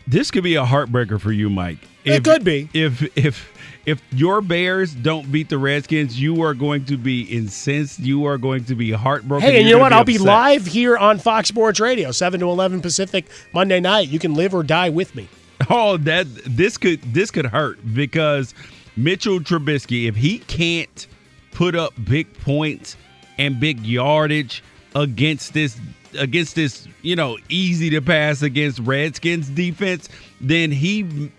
[0.07, 1.79] This could be a heartbreaker for you, Mike.
[2.05, 2.69] It could be.
[2.75, 3.52] If if
[3.85, 7.99] if your Bears don't beat the Redskins, you are going to be incensed.
[7.99, 9.49] You are going to be heartbroken.
[9.49, 9.91] Hey, and you know what?
[9.91, 14.09] gonna I'll be live here on Fox Sports Radio, 7 to 11 Pacific, Monday night.
[14.09, 15.29] You can live or die with me.
[15.69, 18.55] Oh, that this could this could hurt because
[18.97, 21.07] Mitchell Trubisky, if he can't
[21.53, 22.97] put up big points
[23.39, 24.63] and big yardage
[24.95, 25.79] against this
[26.19, 30.09] against this, you know, easy to pass against Redskins defense,
[30.41, 31.31] then he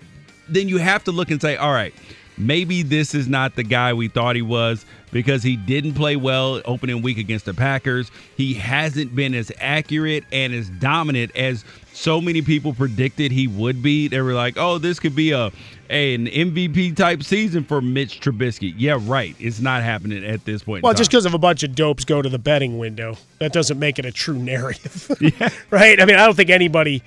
[0.50, 1.94] then you have to look and say, all right,
[2.38, 6.62] maybe this is not the guy we thought he was because he didn't play well
[6.66, 8.12] opening week against the Packers.
[8.36, 11.64] He hasn't been as accurate and as dominant as
[11.94, 14.08] so many people predicted he would be.
[14.08, 15.52] They were like, "Oh, this could be a,
[15.90, 19.36] a an MVP type season for Mitch Trubisky." Yeah, right.
[19.40, 20.84] It's not happening at this point.
[20.84, 23.80] Well, just because of a bunch of dopes go to the betting window, that doesn't
[23.80, 25.10] make it a true narrative.
[25.70, 26.02] right?
[26.02, 27.04] I mean, I don't think anybody,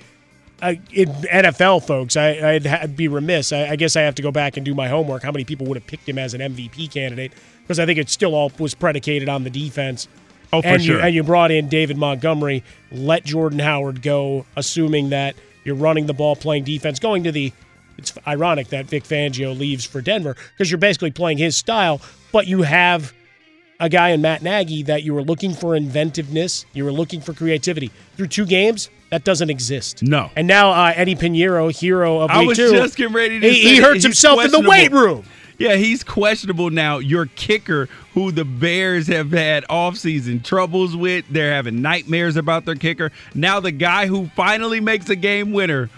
[0.61, 3.51] uh, in NFL folks, I, I'd, ha- be remiss.
[3.51, 5.23] I, I guess I have to go back and do my homework.
[5.23, 7.31] How many people would have picked him as an MVP candidate?
[7.61, 10.07] Because I think it still all was predicated on the defense.
[10.53, 11.01] Oh, for and You, sure.
[11.01, 16.13] and you brought in David Montgomery, let Jordan Howard go, assuming that you're running the
[16.13, 17.51] ball, playing defense, going to the.
[17.97, 21.99] It's ironic that Vic Fangio leaves for Denver because you're basically playing his style,
[22.31, 23.11] but you have
[23.79, 27.33] a guy in Matt Nagy that you were looking for inventiveness, you were looking for
[27.33, 27.89] creativity.
[28.15, 30.03] Through two games, that doesn't exist.
[30.03, 30.29] No.
[30.35, 33.63] And now uh, Eddy Piñeiro, hero of I was two, just getting ready to he,
[33.63, 35.25] say he hurts himself in the weight room.
[35.57, 36.99] Yeah, he's questionable now.
[36.99, 42.75] Your kicker, who the Bears have had offseason troubles with, they're having nightmares about their
[42.75, 43.11] kicker.
[43.33, 45.89] Now the guy who finally makes a game winner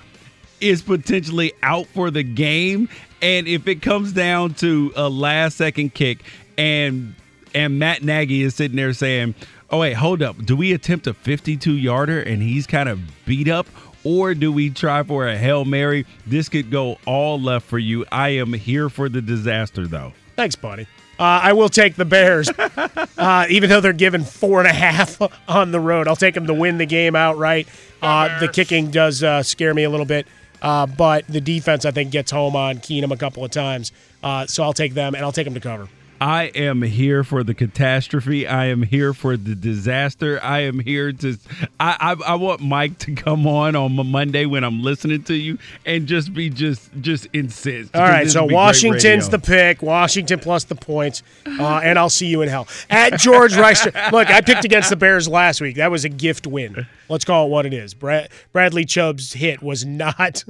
[0.62, 2.88] is potentially out for the game.
[3.22, 6.20] And if it comes down to a last second kick
[6.58, 7.16] and
[7.54, 9.36] and Matt Nagy is sitting there saying,
[9.72, 10.44] Oh wait, hold up.
[10.46, 13.68] Do we attempt a 52 yarder and he's kind of beat up?
[14.04, 16.06] Or do we try for a Hail Mary?
[16.26, 18.06] This could go all left for you.
[18.12, 20.14] I am here for the disaster though.
[20.36, 20.88] Thanks, buddy.
[21.20, 22.50] Uh, I will take the Bears,
[23.18, 26.08] uh, even though they're given four and a half on the road.
[26.08, 27.68] I'll take them to win the game outright.
[28.02, 30.28] Uh, the kicking does uh, scare me a little bit,
[30.62, 33.92] uh, but the defense I think gets home on Keenum a couple of times.
[34.24, 35.90] Uh, so I'll take them, and I'll take them to cover.
[36.22, 38.46] I am here for the catastrophe.
[38.46, 40.40] I am here for the disaster.
[40.44, 41.38] I am here to.
[41.80, 45.58] I I, I want Mike to come on on Monday when I'm listening to you
[45.86, 47.96] and just be just just incensed.
[47.96, 49.82] All right, so would be great Washington's the pick.
[49.82, 52.68] Washington plus the points, uh, and I'll see you in hell.
[52.90, 54.12] At George Wrighster.
[54.12, 55.78] Look, I picked against the Bears last week.
[55.78, 56.86] That was a gift win.
[57.08, 57.94] Let's call it what it is.
[57.94, 60.44] Brad, Bradley Chubb's hit was not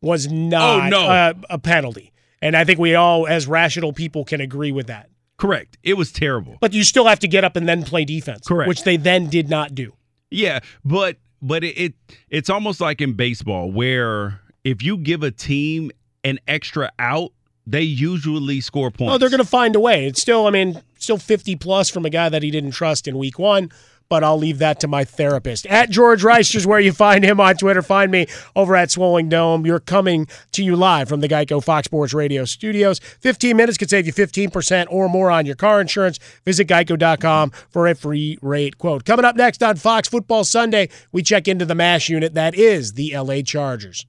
[0.00, 1.06] was not Oh, no.
[1.08, 2.12] uh, a penalty,
[2.42, 5.08] and I think we all, as rational people, can agree with that.
[5.38, 5.78] correct.
[5.82, 6.58] It was terrible.
[6.60, 8.68] But you still have to get up and then play defense, Correct.
[8.68, 9.94] which they then did not do.
[10.30, 11.94] Yeah, but but it, it
[12.28, 15.90] it's almost like in baseball where if you give a team
[16.24, 17.32] an extra out,
[17.66, 19.14] they usually score points.
[19.14, 20.06] Oh, they're going to find a way.
[20.06, 23.18] It's still, I mean, still 50 plus from a guy that he didn't trust in
[23.18, 23.70] week one,
[24.12, 25.64] but I'll leave that to my therapist.
[25.64, 27.80] At George Wrighster where you find him on Twitter.
[27.80, 29.64] Find me over at Swollen Dome.
[29.64, 32.98] You're coming to you live from the Geico Fox Sports Radio studios.
[32.98, 36.18] 15 minutes could save you 15% or more on your car insurance.
[36.44, 39.06] Visit geico.com for a free rate quote.
[39.06, 42.92] Coming up next on Fox Football Sunday, we check into the MASH unit that is
[42.92, 44.04] the LA Chargers.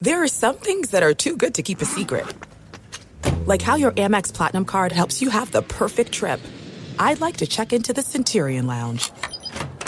[0.00, 2.26] There are some things that are too good to keep a secret.
[3.46, 6.40] Like how your Amex Platinum card helps you have the perfect trip.
[6.98, 9.12] I'd like to check into the Centurion Lounge.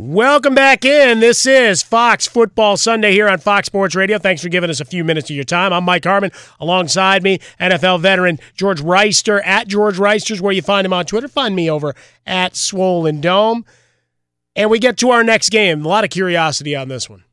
[0.00, 1.20] Welcome back in.
[1.20, 4.16] This is Fox Football Sunday here on Fox Sports Radio.
[4.16, 5.74] Thanks for giving us a few minutes of your time.
[5.74, 6.30] I'm Mike Harmon.
[6.58, 11.28] Alongside me, NFL veteran George Wrighster at George Wrighster's, where you find him on Twitter.
[11.28, 11.94] Find me over
[12.26, 13.66] at Swollen Dome.
[14.56, 15.84] And we get to our next game.
[15.84, 17.24] A lot of curiosity on this one.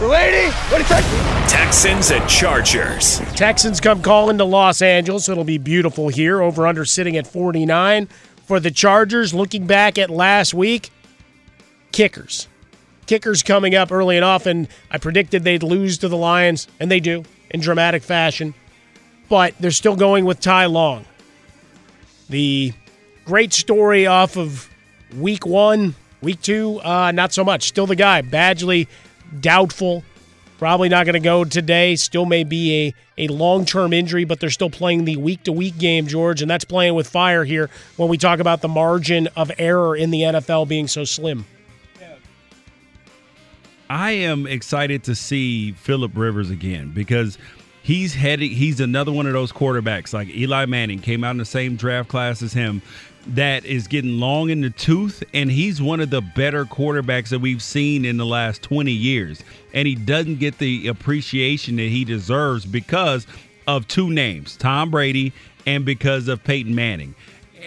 [0.00, 1.46] Lady, what is that?
[1.50, 3.18] Texans and Chargers.
[3.34, 5.28] Texans come calling to Los Angeles.
[5.28, 6.40] It'll be beautiful here.
[6.40, 8.06] Over under sitting at 49
[8.46, 9.34] for the Chargers.
[9.34, 10.90] Looking back at last week,
[11.92, 12.48] kickers.
[13.06, 14.68] Kickers coming up early and often.
[14.90, 18.54] I predicted they'd lose to the Lions, and they do in dramatic fashion.
[19.28, 21.04] But they're still going with Ty Long.
[22.28, 22.72] The
[23.24, 24.68] great story off of
[25.16, 27.68] week one, week two, uh, not so much.
[27.68, 28.22] Still the guy.
[28.22, 28.88] Badgley,
[29.40, 30.04] doubtful.
[30.58, 31.94] Probably not going to go today.
[31.94, 35.52] Still may be a, a long term injury, but they're still playing the week to
[35.52, 39.28] week game, George, and that's playing with fire here when we talk about the margin
[39.36, 41.46] of error in the NFL being so slim.
[43.90, 47.38] I am excited to see Philip Rivers again because
[47.82, 50.12] he's heading he's another one of those quarterbacks.
[50.12, 52.82] Like Eli Manning came out in the same draft class as him
[53.28, 57.40] that is getting long in the tooth and he's one of the better quarterbacks that
[57.40, 59.42] we've seen in the last 20 years.
[59.72, 63.26] And he doesn't get the appreciation that he deserves because
[63.66, 65.32] of two names Tom Brady
[65.66, 67.14] and because of Peyton Manning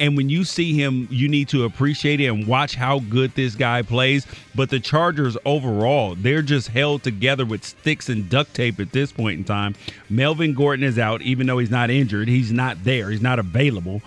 [0.01, 3.53] and when you see him, you need to appreciate it and watch how good this
[3.53, 4.25] guy plays.
[4.55, 9.11] But the Chargers overall, they're just held together with sticks and duct tape at this
[9.11, 9.75] point in time.
[10.09, 12.27] Melvin Gordon is out, even though he's not injured.
[12.27, 13.11] He's not there.
[13.11, 14.01] He's not available.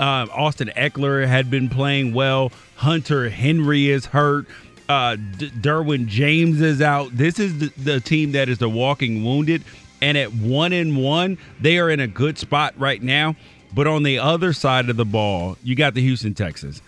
[0.00, 2.50] Uh, Austin Ekeler had been playing well.
[2.74, 4.46] Hunter Henry is hurt.
[4.88, 7.16] Uh, D- Derwin James is out.
[7.16, 9.62] This is the, the team that is the walking wounded.
[10.02, 13.36] And at one and one, they are in a good spot right now.
[13.74, 16.82] But on the other side of the ball, you got the Houston Texans.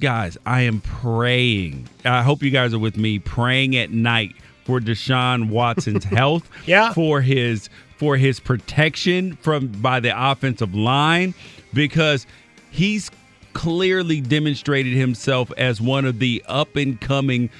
[0.00, 1.88] Guys, I am praying.
[2.04, 6.92] I hope you guys are with me praying at night for Deshaun Watson's health, yeah.
[6.92, 11.34] for his for his protection from by the offensive line
[11.72, 12.26] because
[12.70, 13.10] he's
[13.54, 17.50] clearly demonstrated himself as one of the up and coming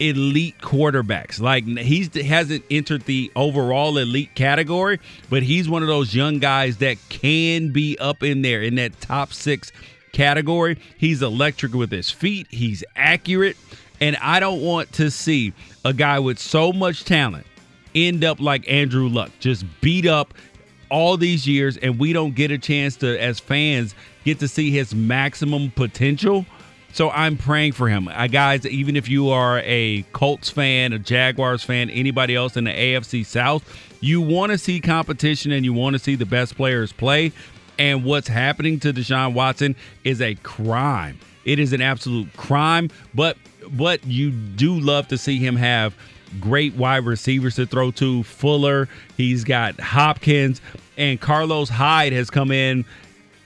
[0.00, 1.40] elite quarterbacks.
[1.40, 6.78] Like he's hasn't entered the overall elite category, but he's one of those young guys
[6.78, 9.72] that can be up in there in that top 6
[10.12, 10.78] category.
[10.96, 13.56] He's electric with his feet, he's accurate,
[14.00, 15.52] and I don't want to see
[15.84, 17.46] a guy with so much talent
[17.94, 20.34] end up like Andrew Luck, just beat up
[20.90, 23.94] all these years and we don't get a chance to as fans
[24.24, 26.46] get to see his maximum potential
[26.92, 28.08] so I'm praying for him.
[28.08, 32.64] Uh, guys, even if you are a Colts fan, a Jaguars fan, anybody else in
[32.64, 33.62] the AFC South,
[34.00, 37.32] you want to see competition and you want to see the best players play.
[37.78, 41.18] And what's happening to Deshaun Watson is a crime.
[41.44, 43.36] It is an absolute crime, but
[43.70, 45.94] but you do love to see him have
[46.40, 48.22] great wide receivers to throw to.
[48.22, 50.60] Fuller, he's got Hopkins,
[50.96, 52.84] and Carlos Hyde has come in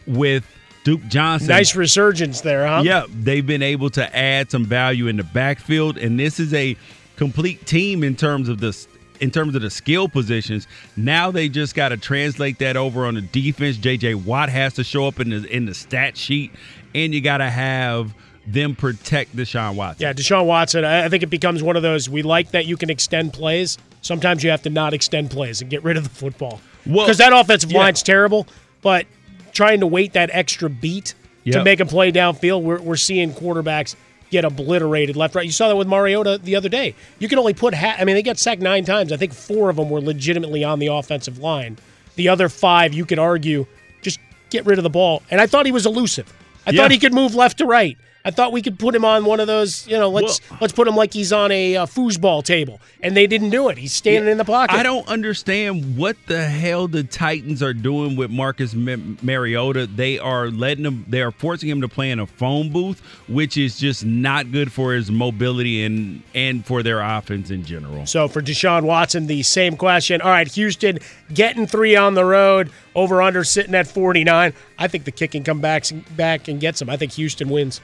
[0.07, 0.45] with
[0.85, 1.49] Duke Johnson.
[1.49, 2.83] Nice resurgence there, huh?
[2.85, 6.77] Yeah, they've been able to add some value in the backfield, and this is a
[7.17, 8.77] complete team in terms of the
[9.21, 10.67] in terms of the skill positions.
[10.97, 13.77] Now they just got to translate that over on the defense.
[13.77, 14.17] J.J.
[14.17, 16.53] Watt has to show up in the in the stat sheet,
[16.95, 20.03] and you got to have them protect Deshaun Watson.
[20.03, 20.85] Yeah, Deshaun Watson.
[20.85, 22.09] I think it becomes one of those.
[22.09, 23.79] We like that you can extend plays.
[24.01, 27.31] Sometimes you have to not extend plays and get rid of the football because well,
[27.31, 27.79] that offensive yeah.
[27.79, 28.49] line's terrible.
[28.81, 29.07] But
[29.53, 31.15] trying to wait that extra beat
[31.45, 31.55] yep.
[31.55, 32.63] to make a play downfield.
[32.63, 33.95] We're, we're seeing quarterbacks
[34.31, 35.45] get obliterated left, right.
[35.45, 36.95] You saw that with Mariota the other day.
[37.19, 39.13] You can only put, ha- I mean, they got sacked nine times.
[39.13, 41.77] I think four of them were legitimately on the offensive line.
[42.17, 43.67] The other five, you could argue,
[44.01, 44.19] just
[44.49, 45.23] get rid of the ball.
[45.31, 46.33] And I thought he was elusive.
[46.67, 46.81] I Yeah.
[46.83, 47.99] thought he could move left to right.
[48.25, 50.87] I thought we could put him on one of those, you know, let's let's put
[50.87, 53.79] him like he's on a uh, foosball table, and they didn't do it.
[53.79, 54.75] He's standing in the pocket.
[54.75, 59.87] I don't understand what the hell the Titans are doing with Marcus Ma- Mariota.
[59.87, 63.57] They are letting him, they are forcing him to play in a phone booth, which
[63.57, 68.07] is just not good for his mobility and and for their offense in general.
[68.07, 70.21] So for Deshaun Watson, the same question.
[70.21, 70.99] All right, Houston
[71.35, 74.53] getting three on the road, over under sitting at 49.
[74.79, 75.85] I think the kicking come back,
[76.17, 76.89] back and gets them.
[76.91, 77.81] I think Houston wins.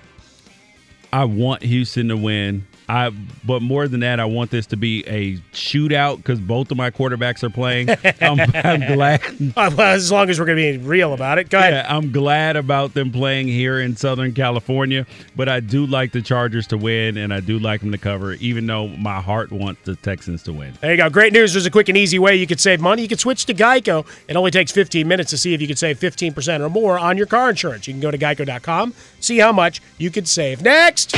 [1.12, 2.66] I want Houston to win.
[2.88, 3.10] I,
[3.44, 6.90] but more than that, I want this to be a shootout because both of my
[6.90, 7.90] quarterbacks are playing.
[8.20, 9.22] I'm, I'm glad.
[9.56, 11.50] Uh, well, as long as we're going to be real about it.
[11.50, 11.72] Go ahead.
[11.74, 15.06] Yeah, I'm glad about them playing here in Southern California,
[15.36, 18.32] but I do like the Chargers to win, and I do like them to cover,
[18.34, 20.72] even though my heart wants the Texans to win.
[20.80, 21.10] There you go.
[21.10, 21.52] Great news.
[21.52, 23.02] There's a quick and easy way you could save money.
[23.02, 24.06] You could switch to Geico.
[24.28, 27.18] It only takes 15 minutes to see if you could save 15% or more on
[27.18, 27.86] your car insurance.
[27.86, 30.62] You can go to geico.com, see how much you could save.
[30.62, 31.14] Next.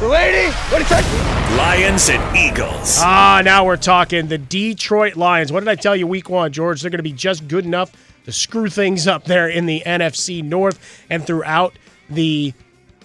[0.00, 1.56] Lady, what is that?
[1.58, 2.98] Lions and Eagles.
[3.00, 5.50] Ah, now we're talking the Detroit Lions.
[5.50, 6.80] What did I tell you week one, George?
[6.80, 7.90] They're going to be just good enough
[8.24, 11.76] to screw things up there in the NFC North and throughout
[12.08, 12.54] the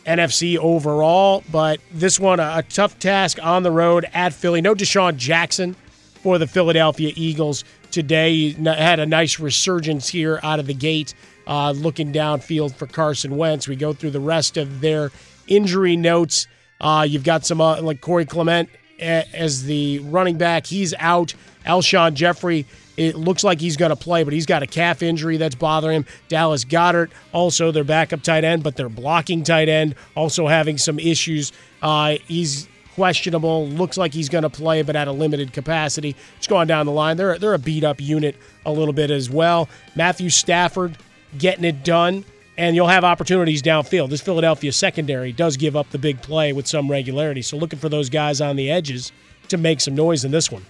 [0.05, 1.43] NFC overall.
[1.51, 4.61] But this one, a, a tough task on the road at Philly.
[4.61, 5.73] No DeSean Jackson
[6.21, 8.51] for the Philadelphia Eagles today.
[8.51, 11.15] He had a nice resurgence here out of the gate,
[11.47, 13.67] uh, looking downfield for Carson Wentz.
[13.67, 15.11] We go through the rest of their
[15.47, 16.45] injury notes.
[16.81, 18.69] Uh, you've got some uh, like Corey Clement
[18.99, 20.65] as the running back.
[20.65, 21.33] He's out.
[21.65, 22.65] Alshon Jeffery.
[22.95, 25.97] It looks like he's going to play, but he's got a calf injury that's bothering
[25.97, 26.05] him.
[26.27, 30.99] Dallas Goedert, also their backup tight end, but their blocking tight end, also having some
[30.99, 31.51] issues.
[31.81, 33.67] Uh, he's questionable.
[33.67, 36.15] Looks like he's going to play, but at a limited capacity.
[36.37, 38.35] Just going down the line, they're they're a beat up unit
[38.65, 39.69] a little bit as well.
[39.95, 40.97] Matthew Stafford
[41.37, 42.23] getting it done,
[42.57, 44.09] and you'll have opportunities downfield.
[44.09, 47.89] This Philadelphia secondary does give up the big play with some regularity, so looking for
[47.89, 49.11] those guys on the edges
[49.49, 50.65] to make some noise in this one.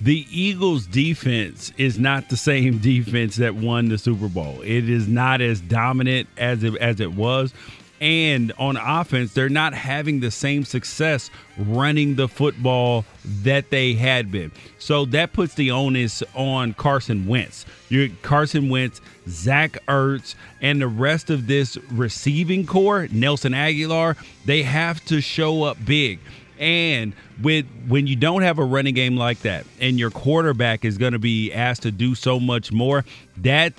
[0.00, 4.60] The Eagles' defense is not the same defense that won the Super Bowl.
[4.62, 7.54] It is not as dominant as it, as it was.
[8.02, 14.32] And on offense, they're not having the same success running the football that they had
[14.32, 14.50] been.
[14.80, 17.64] So that puts the onus on Carson Wentz.
[17.90, 24.16] You're Carson Wentz, Zach Ertz, and the rest of this receiving corps, Nelson Agholor,
[24.46, 26.18] they have to show up big.
[26.58, 30.98] And with when you don't have a running game like that, and your quarterback is
[30.98, 33.04] going to be asked to do so much more,
[33.36, 33.74] that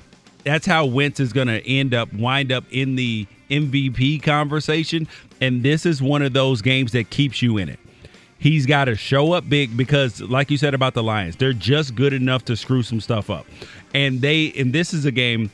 [0.46, 3.28] that's how Wentz is going to end up wind up in the
[3.62, 5.08] MVP conversation.
[5.42, 7.80] And this is one of those games that keeps you in it.
[8.40, 11.96] He's got to show up big because, like you said about the Lions, they're just
[11.96, 13.46] good enough to screw some stuff up.
[13.94, 15.50] And they, and this is a game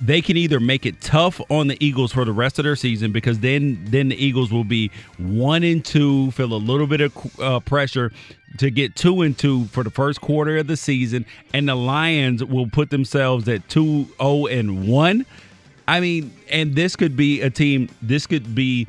[0.00, 3.12] they can either make it tough on the Eagles for the rest of their season
[3.12, 7.40] because then then the Eagles will be one and two, feel a little bit of
[7.40, 8.12] uh, pressure
[8.58, 12.44] to get two and two for the first quarter of the season, and the Lions
[12.44, 15.26] will put themselves at two zero and one.
[15.86, 17.88] I mean, and this could be a team.
[18.00, 18.86] This could be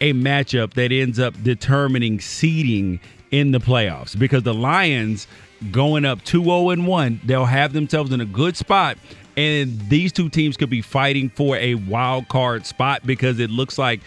[0.00, 3.00] a matchup that ends up determining seeding
[3.30, 5.26] in the playoffs because the Lions
[5.70, 8.98] going up 2-0 and 1, they'll have themselves in a good spot
[9.36, 13.78] and these two teams could be fighting for a wild card spot because it looks
[13.78, 14.00] like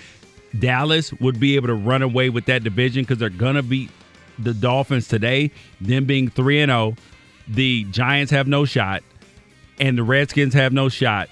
[0.60, 3.90] Dallas would be able to run away with that division because they're to beat
[4.38, 5.52] the Dolphins today,
[5.82, 6.96] them being 3 and 0.
[7.48, 9.04] The Giants have no shot
[9.80, 11.30] and the Redskins have no shot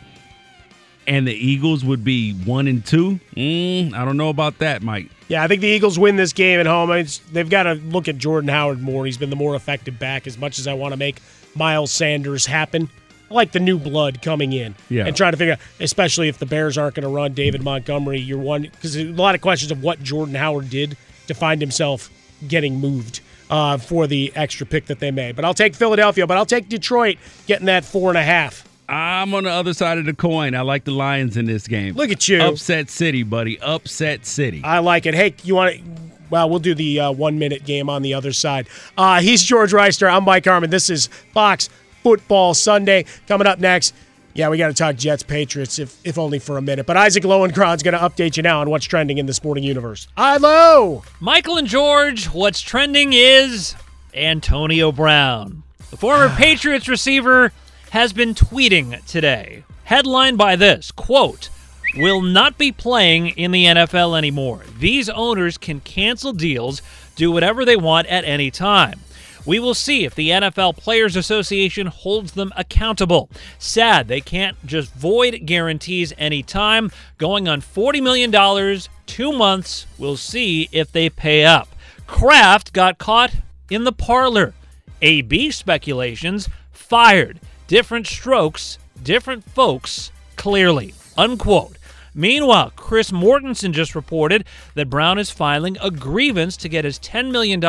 [1.08, 3.20] and the Eagles would be one and two.
[3.36, 5.10] Mm, I don't know about that, Mike.
[5.28, 6.92] Yeah, I think the Eagles win this game at home.
[6.92, 9.06] It's, they've got to look at Jordan Howard more.
[9.06, 10.28] He's been the more effective back.
[10.28, 11.18] As much as I want to make
[11.56, 12.90] Miles Sanders happen,
[13.32, 15.06] I like the new blood coming in Yeah.
[15.06, 18.20] and trying to figure out, especially if the Bears aren't going to run David Montgomery.
[18.20, 20.98] You're one because a lot of questions of what Jordan Howard did
[21.28, 22.10] to find himself
[22.48, 25.36] getting moved uh, for the extra pick that they made.
[25.36, 26.28] But I'll take Philadelphia.
[26.28, 27.18] But I'll take Detroit
[27.48, 28.68] getting that four and a half.
[28.88, 30.56] I'm on the other side of the coin.
[30.56, 31.96] I like the Lions in this game.
[31.96, 32.42] Look at you.
[32.42, 33.60] Upset City, buddy.
[33.60, 34.62] Upset City.
[34.64, 35.14] I like it.
[35.14, 35.84] Hey, you want to?
[36.30, 38.68] Well, we'll do the uh, one minute game on the other side.
[38.98, 40.12] Uh, he's George Wrighster.
[40.12, 40.70] I'm Mike Harmon.
[40.70, 41.70] This is Fox
[42.02, 43.06] Football Sunday.
[43.28, 43.94] Coming up next,
[44.34, 46.88] yeah, we got to talk Jets Patriots, if, if only for a minute.
[46.88, 50.08] But Isaac Lowenkron's going to update you now on what's trending in the sporting universe.
[50.18, 51.04] Hello.
[51.20, 53.76] Michael and George, what's trending is
[54.16, 55.62] Antonio Brown.
[55.92, 57.52] The former Patriots receiver
[57.94, 59.64] has been tweeting today.
[59.84, 61.50] Headlined by this quote,
[61.96, 64.64] will not be playing in the NFL anymore.
[64.80, 66.82] These owners can cancel deals,
[67.16, 69.00] do whatever they want at any time.
[69.46, 73.30] We will see if the NFL Players Association holds them accountable.
[73.60, 76.90] Sad they can't just void guarantees anytime.
[77.20, 81.68] Going on $40 million, two months, we'll see if they pay up.
[82.08, 83.36] Kraft got caught
[83.70, 84.56] in the parlor.
[85.04, 87.40] AB speculations fired.
[87.74, 90.94] Different strokes, different folks, clearly.
[91.18, 91.80] Unquote.
[92.14, 94.46] Meanwhile, Chris Mortensen just reported
[94.76, 97.60] that Brown is filing a grievance to get his $10 million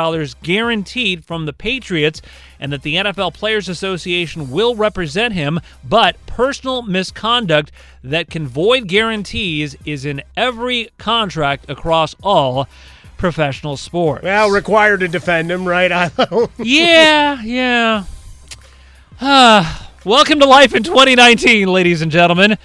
[0.42, 2.20] guaranteed from the Patriots
[2.60, 7.72] and that the NFL Players Association will represent him, but personal misconduct
[8.02, 12.68] that can void guarantees is in every contract across all
[13.16, 14.22] professional sports.
[14.22, 15.90] Well, required to defend him, right?
[16.58, 18.04] yeah, yeah.
[20.04, 22.58] Welcome to life in 2019, ladies and gentlemen.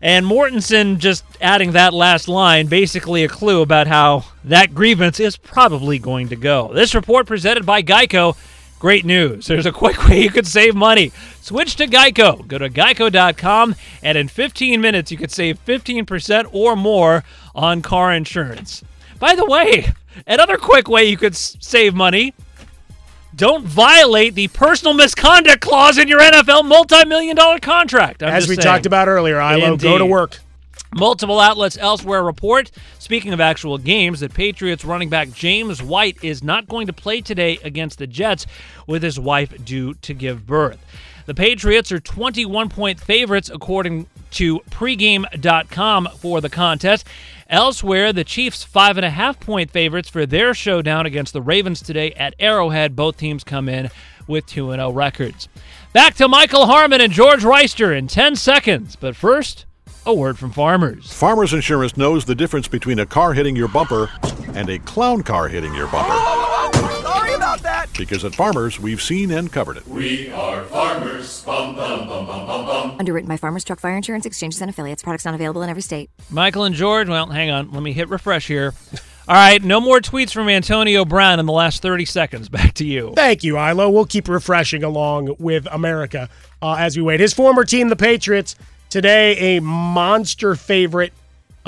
[0.00, 5.36] And Mortensen just adding that last line, basically a clue about how that grievance is
[5.36, 6.72] probably going to go.
[6.72, 8.36] This report presented by Geico.
[8.78, 9.48] Great news.
[9.48, 11.10] There's a quick way you could save money.
[11.40, 12.46] Switch to Geico.
[12.46, 13.74] Go to geico.com,
[14.04, 17.24] and in 15 minutes, you could save 15% or more
[17.56, 18.84] on car insurance.
[19.18, 19.94] By the way,
[20.28, 22.34] another quick way you could save money
[23.38, 28.22] don't violate the personal misconduct clause in your NFL multi-million dollar contract.
[28.22, 28.64] I'm As we saying.
[28.64, 30.40] talked about earlier, Ilo, go to work.
[30.94, 36.42] Multiple outlets elsewhere report, speaking of actual games, that Patriots running back James White is
[36.42, 38.46] not going to play today against the Jets
[38.86, 40.84] with his wife due to give birth.
[41.26, 47.06] The Patriots are 21 point favorites according to pregame.com for the contest.
[47.48, 51.80] Elsewhere, the Chiefs five and a half point favorites for their showdown against the Ravens
[51.80, 52.94] today at Arrowhead.
[52.94, 53.88] Both teams come in
[54.26, 55.48] with 2 0 records.
[55.94, 58.96] Back to Michael Harmon and George Wrighster in 10 seconds.
[58.96, 59.64] But first,
[60.04, 61.10] a word from farmers.
[61.10, 64.10] Farmers Insurance knows the difference between a car hitting your bumper
[64.48, 66.37] and a clown car hitting your bumper.
[67.98, 68.22] Sorry about that.
[68.22, 69.86] Because at Farmers, we've seen and covered it.
[69.86, 71.42] We are farmers.
[71.42, 72.96] Bum, bum, bum, bum, bum, bum.
[72.98, 75.02] Underwritten by Farmers Truck Fire Insurance Exchanges and Affiliates.
[75.02, 76.10] Products not available in every state.
[76.30, 77.72] Michael and George, well, hang on.
[77.72, 78.74] Let me hit refresh here.
[79.28, 82.48] All right, no more tweets from Antonio Brown in the last 30 seconds.
[82.50, 83.12] Back to you.
[83.14, 83.90] Thank you, Ilo.
[83.90, 86.30] We'll keep refreshing along with America
[86.62, 87.20] uh, as we wait.
[87.20, 88.56] His former team, the Patriots,
[88.88, 91.12] today a monster favorite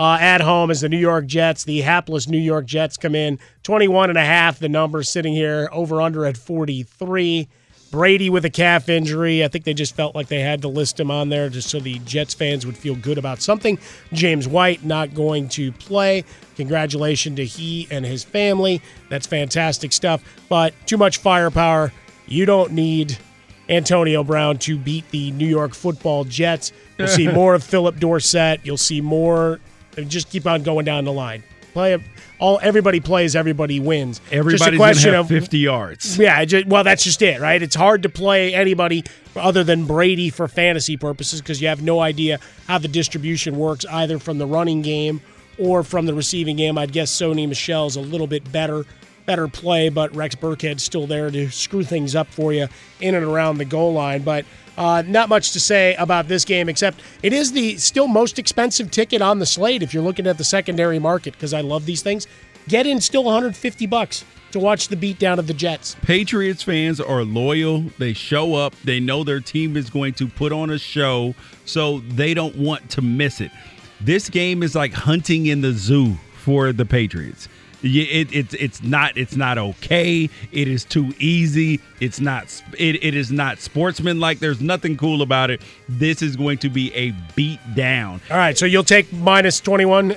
[0.00, 1.64] uh, at home as the New York Jets.
[1.64, 4.58] The hapless New York Jets come in 21 and a half.
[4.58, 7.46] The number sitting here over under at 43.
[7.90, 9.44] Brady with a calf injury.
[9.44, 11.80] I think they just felt like they had to list him on there just so
[11.80, 13.78] the Jets fans would feel good about something.
[14.12, 16.24] James White not going to play.
[16.56, 18.80] Congratulations to he and his family.
[19.10, 20.22] That's fantastic stuff.
[20.48, 21.92] But too much firepower.
[22.26, 23.18] You don't need
[23.68, 26.72] Antonio Brown to beat the New York football Jets.
[26.96, 28.60] You'll see more of Phillip Dorsett.
[28.64, 29.60] You'll see more.
[30.06, 31.42] Just keep on going down the line.
[31.72, 31.96] Play
[32.40, 32.58] all.
[32.62, 33.36] Everybody plays.
[33.36, 34.18] Everybody wins.
[34.18, 36.18] Just a Everybody's question have of 50 yards.
[36.18, 37.62] yeah, ju- well, that's just it, right?
[37.62, 39.04] It's hard to play anybody
[39.36, 43.84] other than Brady for fantasy purposes because you have no idea how the distribution works
[43.86, 45.20] either from the running game
[45.58, 46.76] or from the receiving game.
[46.76, 48.84] I'd guess Sony Michel's a little bit better,
[49.30, 52.66] better play, but Rex Burkhead's still there to screw things up for you
[53.00, 54.22] in and around the goal line.
[54.22, 54.44] But
[54.76, 58.90] uh, not much to say about this game except it is the still most expensive
[58.90, 62.02] ticket on the slate if you're looking at the secondary market because I love these
[62.02, 62.26] things.
[62.66, 65.94] Get in still 150 bucks to watch the beatdown of the Jets.
[66.02, 67.84] Patriots fans are loyal.
[67.98, 68.74] They show up.
[68.82, 72.90] They know their team is going to put on a show, so they don't want
[72.90, 73.52] to miss it.
[74.00, 77.48] This game is like hunting in the zoo for the Patriots.
[77.82, 80.28] Yeah, It, it's it's not it's not okay.
[80.52, 81.80] It is too easy.
[82.00, 84.38] It's not it, it is not sportsmanlike.
[84.38, 85.62] There's nothing cool about it.
[85.88, 88.20] This is going to be a beat down.
[88.30, 90.14] All right, so you'll take minus 21.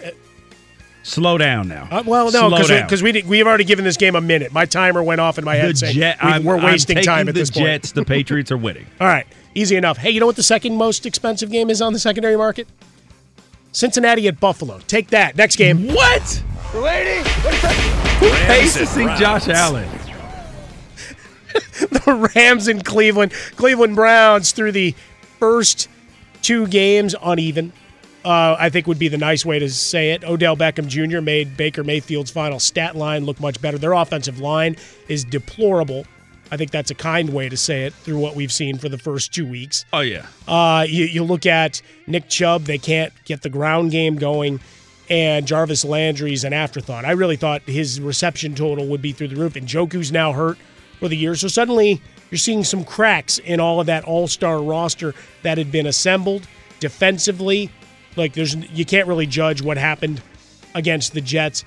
[1.06, 1.88] Slow down now.
[1.91, 4.53] Uh, well, no, because we, did- we've already given this game a minute.
[4.53, 6.98] My timer went off in my head the saying Jet, we, I'm- we're I'm wasting
[7.02, 7.65] time at the this point.
[7.65, 7.91] Jets.
[7.91, 8.85] The Patriots are winning.
[9.02, 9.98] All right, easy enough.
[9.98, 12.69] Hey, you know what the second most expensive game is on the secondary market?
[13.73, 14.80] Cincinnati at Buffalo.
[14.88, 15.35] Take that.
[15.35, 15.88] Next game.
[15.90, 16.44] What?
[16.73, 17.73] Lady, what is that?
[18.19, 19.87] Who pays to see Josh Allen?
[21.79, 23.31] the Rams in Cleveland.
[23.55, 24.95] Cleveland Browns through the
[25.37, 25.87] first
[26.41, 27.73] two games uneven.
[28.25, 30.23] Uh, I think would be the nice way to say it.
[30.23, 31.21] Odell Beckham Jr.
[31.21, 33.77] made Baker Mayfield's final stat line look much better.
[33.77, 34.75] Their offensive line
[35.07, 36.05] is deplorable.
[36.51, 38.97] I think that's a kind way to say it through what we've seen for the
[38.97, 39.85] first two weeks.
[39.93, 40.25] Oh yeah.
[40.47, 44.59] Uh, you, you look at Nick Chubb, they can't get the ground game going,
[45.14, 47.06] and Jarvis Landry's an afterthought.
[47.06, 50.57] I really thought his reception total would be through the roof, and Njoku's now hurt
[50.99, 51.35] for the year.
[51.35, 55.14] So suddenly you're seeing some cracks in all of that all star roster
[55.44, 56.48] that had been assembled
[56.80, 57.69] defensively.
[58.15, 60.19] Like there's you can't really judge what happened
[60.73, 61.64] against the Jets.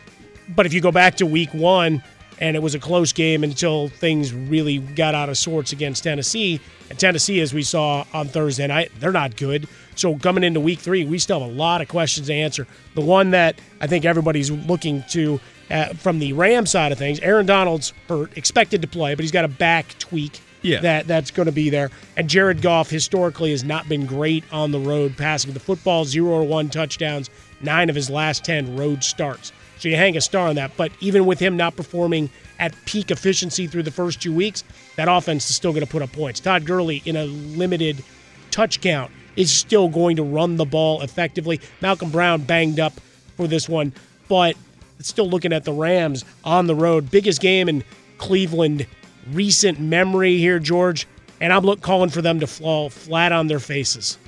[0.48, 2.02] But if you go back to week 1
[2.40, 6.60] and it was a close game until things really got out of sorts against Tennessee,
[6.90, 9.68] and Tennessee as we saw on Thursday night, they're not good.
[9.96, 12.66] So coming into week 3, we still have a lot of questions to answer.
[12.94, 15.40] The one that I think everybody's looking to
[15.70, 19.32] uh, from the Ram side of things, Aaron Donald's hurt, expected to play, but he's
[19.32, 20.80] got a back tweak Yeah.
[20.82, 21.90] that that's going to be there.
[22.16, 26.28] And Jared Goff historically has not been great on the road passing the football, zero
[26.30, 27.30] or one touchdowns,
[27.62, 29.52] nine of his last ten road starts.
[29.78, 30.70] So you hang a star on that.
[30.76, 34.62] But even with him not performing at peak efficiency through the first two weeks,
[34.96, 36.38] that offense is still going to put up points.
[36.40, 38.02] Todd Gurley in a limited
[38.50, 41.60] touch count is still going to run the ball effectively.
[41.80, 42.94] Malcolm Brown banged up
[43.36, 43.92] for this one,
[44.28, 44.56] but
[45.00, 47.10] still looking at the Rams on the road.
[47.10, 47.84] Biggest game in
[48.18, 48.86] Cleveland
[49.30, 51.06] recent memory here, George.
[51.40, 54.18] And I'm look, calling for them to fall flat on their faces.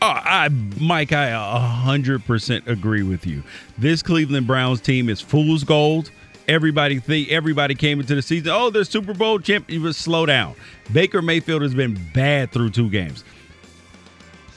[0.00, 0.48] Oh, I,
[0.80, 3.42] Mike, I 100% agree with you.
[3.78, 6.10] This Cleveland Browns team is fool's gold.
[6.46, 8.50] Everybody think everybody came into the season.
[8.50, 9.68] Oh, they're Super Bowl champ.
[9.68, 10.54] You was slow down.
[10.92, 13.24] Baker Mayfield has been bad through two games.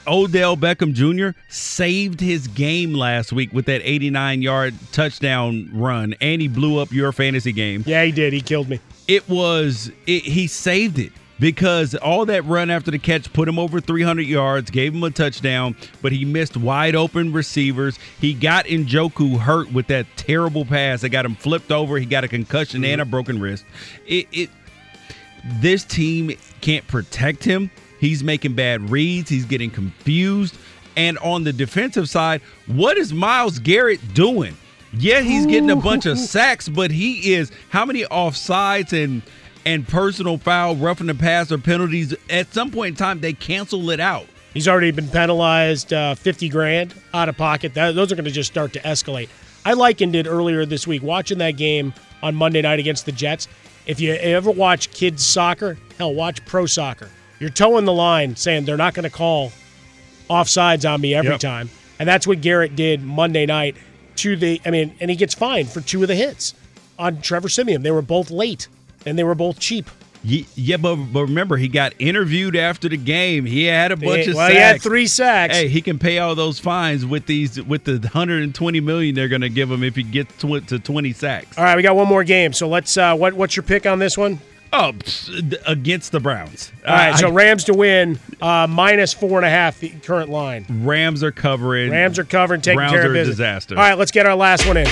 [0.06, 1.38] Odell Beckham Jr.
[1.48, 6.92] saved his game last week with that 89 yard touchdown run, and he blew up
[6.92, 7.84] your fantasy game.
[7.86, 8.32] Yeah, he did.
[8.32, 8.80] He killed me.
[9.08, 11.12] It was it, he saved it
[11.42, 15.10] because all that run after the catch put him over 300 yards, gave him a
[15.10, 17.98] touchdown, but he missed wide open receivers.
[18.20, 21.98] He got Njoku hurt with that terrible pass that got him flipped over.
[21.98, 23.10] He got a concussion and a mm-hmm.
[23.10, 23.64] broken wrist.
[24.06, 24.50] It, it
[25.60, 26.30] this team
[26.60, 27.70] can't protect him.
[28.02, 29.30] He's making bad reads.
[29.30, 30.56] He's getting confused.
[30.96, 34.56] And on the defensive side, what is Myles Garrett doing?
[34.92, 39.22] Yeah, he's getting a bunch of sacks, but he is how many offsides and
[39.64, 42.12] and personal foul, roughing the pass or penalties?
[42.28, 44.26] At some point in time, they cancel it out.
[44.52, 47.74] He's already been penalized uh, 50 grand out of pocket.
[47.74, 49.28] That, those are going to just start to escalate.
[49.64, 53.46] I likened it earlier this week, watching that game on Monday night against the Jets.
[53.86, 57.08] If you ever watch kids soccer, hell, watch pro soccer.
[57.42, 59.50] You're toeing the line saying they're not going to call
[60.30, 61.40] offsides on me every Yep.
[61.40, 61.70] time.
[61.98, 63.74] And that's what Garrett did Monday night
[64.16, 66.54] to the I mean, and he gets fined for two of the hits
[67.00, 67.82] on Trevor Siemian.
[67.82, 68.68] They were both late
[69.04, 69.90] and they were both cheap.
[70.22, 73.44] Yeah, but, but remember, he got interviewed after the game.
[73.44, 74.52] He had a bunch of well, sacks.
[74.52, 75.56] he had three sacks.
[75.56, 79.42] Hey, he can pay all those fines with these with the 120 million they're going
[79.42, 81.58] to give him if he gets to 20 sacks.
[81.58, 82.52] All right, we got one more game.
[82.52, 84.38] So let's uh what what's your pick on this one?
[84.74, 84.92] Oh,
[85.66, 86.72] against the Browns.
[86.86, 90.30] All right, I- so Rams to win, uh, minus four and a half, the current
[90.30, 90.64] line.
[90.70, 91.90] Rams are covering.
[91.90, 93.36] Rams are covering, taking Browns care of are a business.
[93.36, 93.74] disaster.
[93.76, 94.86] All right, let's get our last one in.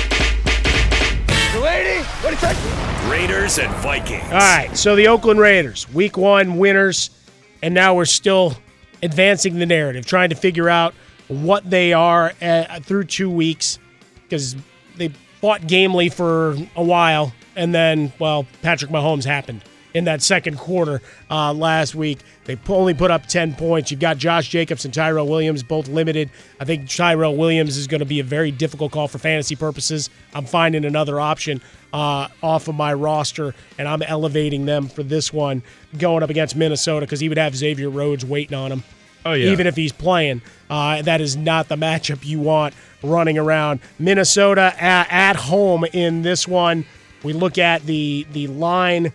[1.62, 3.10] Lady, what do you think?
[3.10, 4.22] Raiders and Vikings.
[4.24, 7.10] All right, so the Oakland Raiders, week one winners,
[7.62, 8.54] and now we're still
[9.02, 10.94] advancing the narrative, trying to figure out
[11.28, 13.78] what they are uh, through two weeks
[14.24, 14.56] because
[14.96, 15.08] they
[15.40, 19.62] fought gamely for a while, and then, well, Patrick Mahomes happened
[19.94, 22.20] in that second quarter uh, last week.
[22.44, 23.90] They only put up 10 points.
[23.90, 26.30] You've got Josh Jacobs and Tyrell Williams both limited.
[26.58, 30.10] I think Tyrell Williams is going to be a very difficult call for fantasy purposes.
[30.34, 31.60] I'm finding another option
[31.92, 35.62] uh, off of my roster, and I'm elevating them for this one
[35.98, 38.84] going up against Minnesota because he would have Xavier Rhodes waiting on him.
[39.24, 39.50] Oh, yeah.
[39.50, 40.40] Even if he's playing,
[40.70, 43.80] uh, that is not the matchup you want running around.
[43.98, 46.86] Minnesota at, at home in this one.
[47.22, 49.12] We look at the the line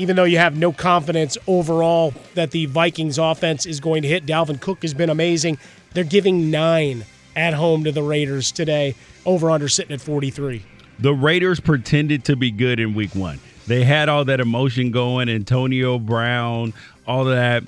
[0.00, 4.24] even though you have no confidence overall that the Vikings offense is going to hit,
[4.24, 5.58] Dalvin Cook has been amazing.
[5.92, 7.04] They're giving nine
[7.36, 8.94] at home to the Raiders today.
[9.26, 10.62] Over under sitting at 43.
[10.98, 13.38] The Raiders pretended to be good in week one.
[13.66, 16.72] They had all that emotion going, Antonio Brown,
[17.06, 17.62] all that.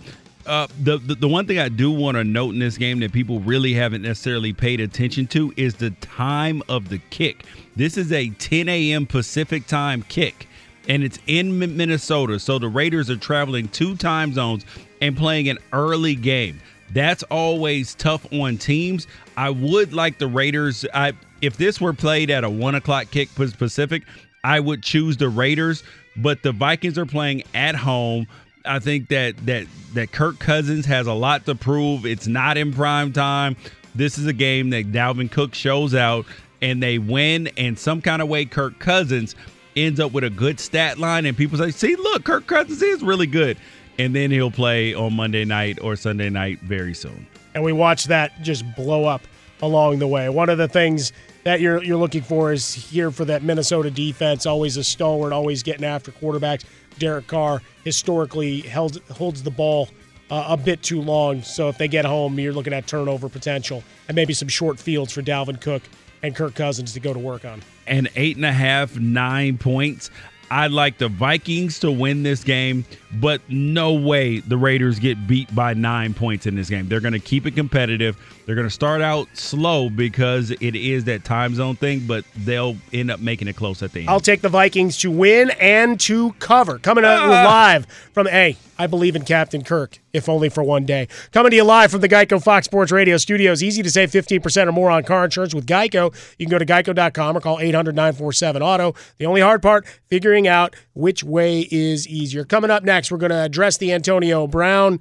[0.44, 3.12] Uh, the, the the one thing I do want to note in this game that
[3.12, 7.44] people really haven't necessarily paid attention to is the time of the kick.
[7.76, 9.06] This is a 10 a.m.
[9.06, 10.48] Pacific time kick,
[10.88, 12.38] and it's in Minnesota.
[12.38, 14.64] So the Raiders are traveling two time zones
[15.00, 16.60] and playing an early game.
[16.92, 19.06] That's always tough on teams.
[19.36, 20.84] I would like the Raiders.
[20.92, 24.02] I if this were played at a one o'clock kick Pacific,
[24.44, 25.82] I would choose the Raiders.
[26.16, 28.26] But the Vikings are playing at home.
[28.66, 32.04] I think that that that Kirk Cousins has a lot to prove.
[32.04, 33.56] It's not in prime time.
[33.94, 36.26] This is a game that Dalvin Cook shows out
[36.60, 37.48] and they win.
[37.56, 39.34] And some kind of way, Kirk Cousins
[39.76, 43.02] ends up with a good stat line, and people say, "See, look, Kirk Cousins is
[43.02, 43.56] really good."
[43.98, 47.26] And then he'll play on Monday night or Sunday night very soon.
[47.54, 49.20] and we watch that just blow up
[49.60, 50.28] along the way.
[50.30, 51.12] One of the things
[51.44, 55.62] that you're you're looking for is here for that Minnesota defense, always a stalwart, always
[55.62, 56.64] getting after quarterbacks.
[56.98, 59.88] Derek Carr historically held holds the ball
[60.30, 61.42] uh, a bit too long.
[61.42, 65.12] So if they get home, you're looking at turnover potential and maybe some short fields
[65.12, 65.82] for Dalvin Cook
[66.22, 67.62] and Kirk Cousins to go to work on.
[67.86, 70.10] And eight and a half, nine points.
[70.50, 72.84] I'd like the Vikings to win this game,
[73.14, 76.88] but no way the Raiders get beat by nine points in this game.
[76.88, 78.18] They're going to keep it competitive.
[78.44, 82.76] They're going to start out slow because it is that time zone thing, but they'll
[82.92, 84.08] end up making it close at the end.
[84.10, 86.78] I'll take the Vikings to win and to cover.
[86.80, 87.44] Coming out Ah.
[87.44, 88.56] live from A.
[88.78, 91.06] I believe in Captain Kirk, if only for one day.
[91.30, 93.62] Coming to you live from the Geico Fox Sports Radio studios.
[93.62, 96.12] Easy to save 15% or more on car insurance with Geico.
[96.36, 98.94] You can go to geico.com or call 800 947 Auto.
[99.18, 102.44] The only hard part, figuring out which way is easier.
[102.44, 104.98] Coming up next, we're going to address the Antonio Brown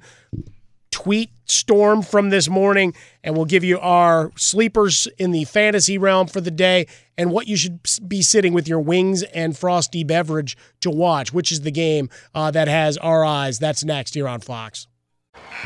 [0.92, 2.94] tweet storm from this morning,
[3.24, 6.86] and we'll give you our sleepers in the fantasy realm for the day
[7.18, 11.50] and what you should be sitting with your wings and frosty beverage to watch, which
[11.50, 13.58] is the game uh, that has our eyes.
[13.58, 14.86] That's next here on Fox.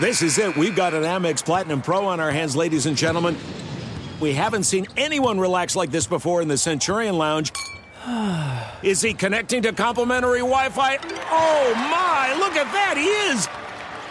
[0.01, 0.57] This is it.
[0.57, 3.37] We've got an Amex Platinum Pro on our hands, ladies and gentlemen.
[4.21, 7.53] We haven't seen anyone relax like this before in the Centurion Lounge.
[8.83, 10.97] Is he connecting to complimentary Wi Fi?
[11.31, 13.66] Oh my, look at that, he is!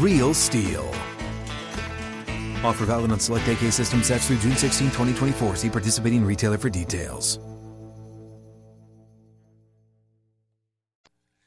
[0.00, 0.88] Real STIHL.
[2.64, 5.56] Offer valid on select AK system sets through June 16, 2024.
[5.56, 7.38] See participating retailer for details.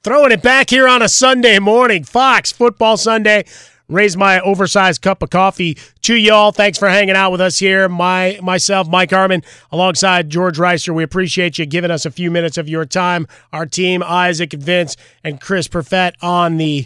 [0.04, 3.46] Throwing it back here on a Sunday morning, Fox Football Sunday.
[3.88, 6.52] Raise my oversized cup of coffee to y'all.
[6.52, 7.90] Thanks for hanging out with us here.
[7.90, 10.94] My myself, Mike Harmon, alongside George Wrighster.
[10.94, 13.28] We appreciate you giving us a few minutes of your time.
[13.52, 16.86] Our team, Isaac Vince and Chris Perfett on the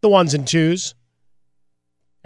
[0.00, 0.95] the ones and twos.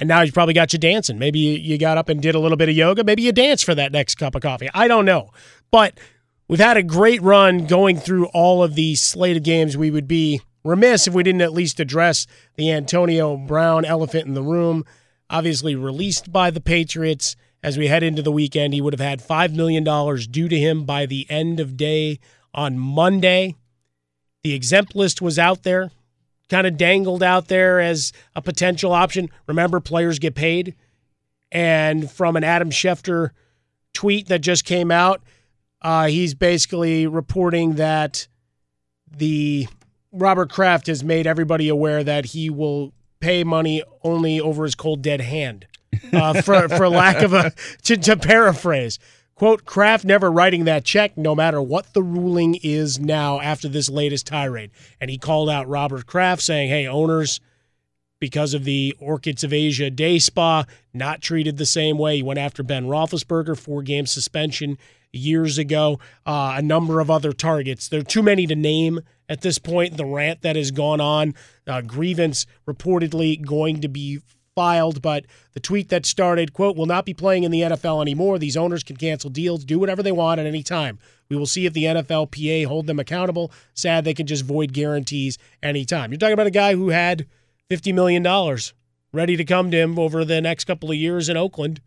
[0.01, 1.19] And now you probably got you dancing.
[1.19, 3.05] Maybe you, you got up and did a little bit of yoga.
[3.05, 4.71] Maybe you danced for that next cup of coffee.
[4.73, 5.31] I don't know.
[5.71, 6.01] But
[6.49, 9.77] we've had a great run going through all of these slated games.
[9.77, 14.33] We would be remiss if we didn't at least address the Antonio Brown elephant in
[14.33, 14.87] the room.
[15.29, 18.73] Obviously, released by the Patriots as we head into the weekend.
[18.73, 19.85] He would have had $5 million
[20.31, 22.21] due to him by the end of day
[22.55, 23.55] on Monday.
[24.45, 25.91] The exempt list was out there,
[26.51, 29.31] kind of dangled out there as a potential option.
[29.47, 30.75] Remember, players get paid.
[31.51, 33.31] And from an Adam Schefter
[33.95, 35.23] tweet that just came out,
[35.83, 38.29] uh, he's basically reporting that
[39.11, 39.67] the
[40.13, 45.03] Robert Kraft has made everybody aware that he will pay money only over his cold
[45.03, 45.67] dead hand,
[46.13, 47.53] uh, for for lack of a
[47.83, 48.99] to, to paraphrase.
[49.41, 53.89] Quote, Kraft never writing that check, no matter what the ruling is now after this
[53.89, 54.71] latest tirade.
[55.01, 57.41] And he called out Robert Kraft saying, hey, owners,
[58.19, 62.17] because of the Orchids of Asia day spa, not treated the same way.
[62.17, 64.77] He went after Ben Roethlisberger, four game suspension
[65.11, 67.89] years ago, uh, a number of other targets.
[67.89, 69.97] There are too many to name at this point.
[69.97, 71.35] The rant that has gone on,
[71.67, 74.21] uh, grievance reportedly going to be
[74.61, 75.25] filed, but
[75.55, 78.39] the tweet that started, quote, will not be playing in the NFL anymore.
[78.39, 80.99] These owners can cancel deals, do whatever they want at any time.
[81.31, 83.51] We will see if the NFLPA hold them accountable.
[83.73, 86.13] Sad they can just void guarantees anytime.
[86.13, 87.27] You're talking about a guy who had
[87.71, 88.59] $50 million
[89.15, 91.81] ready to come to him over the next couple of years in Oakland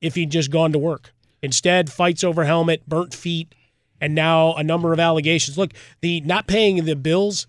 [0.00, 1.12] if he'd just gone to work.
[1.42, 3.56] Instead, fights over helmet, burnt feet,
[4.00, 5.58] and now a number of allegations.
[5.58, 7.48] Look, the not paying the bills,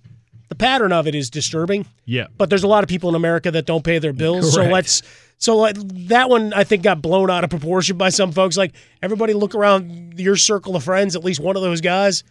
[0.49, 1.85] the pattern of it is disturbing.
[2.05, 2.27] Yeah.
[2.37, 4.53] But there's a lot of people in America that don't pay their bills.
[4.53, 5.01] So let's
[5.37, 5.75] so like,
[6.07, 8.57] that one I think got blown out of proportion by some folks.
[8.57, 12.23] Like everybody look around your circle of friends, at least one of those guys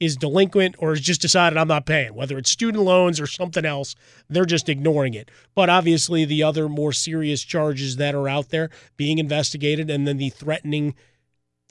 [0.00, 3.64] is delinquent or has just decided I'm not paying, whether it's student loans or something
[3.64, 3.94] else,
[4.28, 5.30] they're just ignoring it.
[5.54, 10.16] But obviously, the other more serious charges that are out there being investigated, and then
[10.16, 10.94] the threatening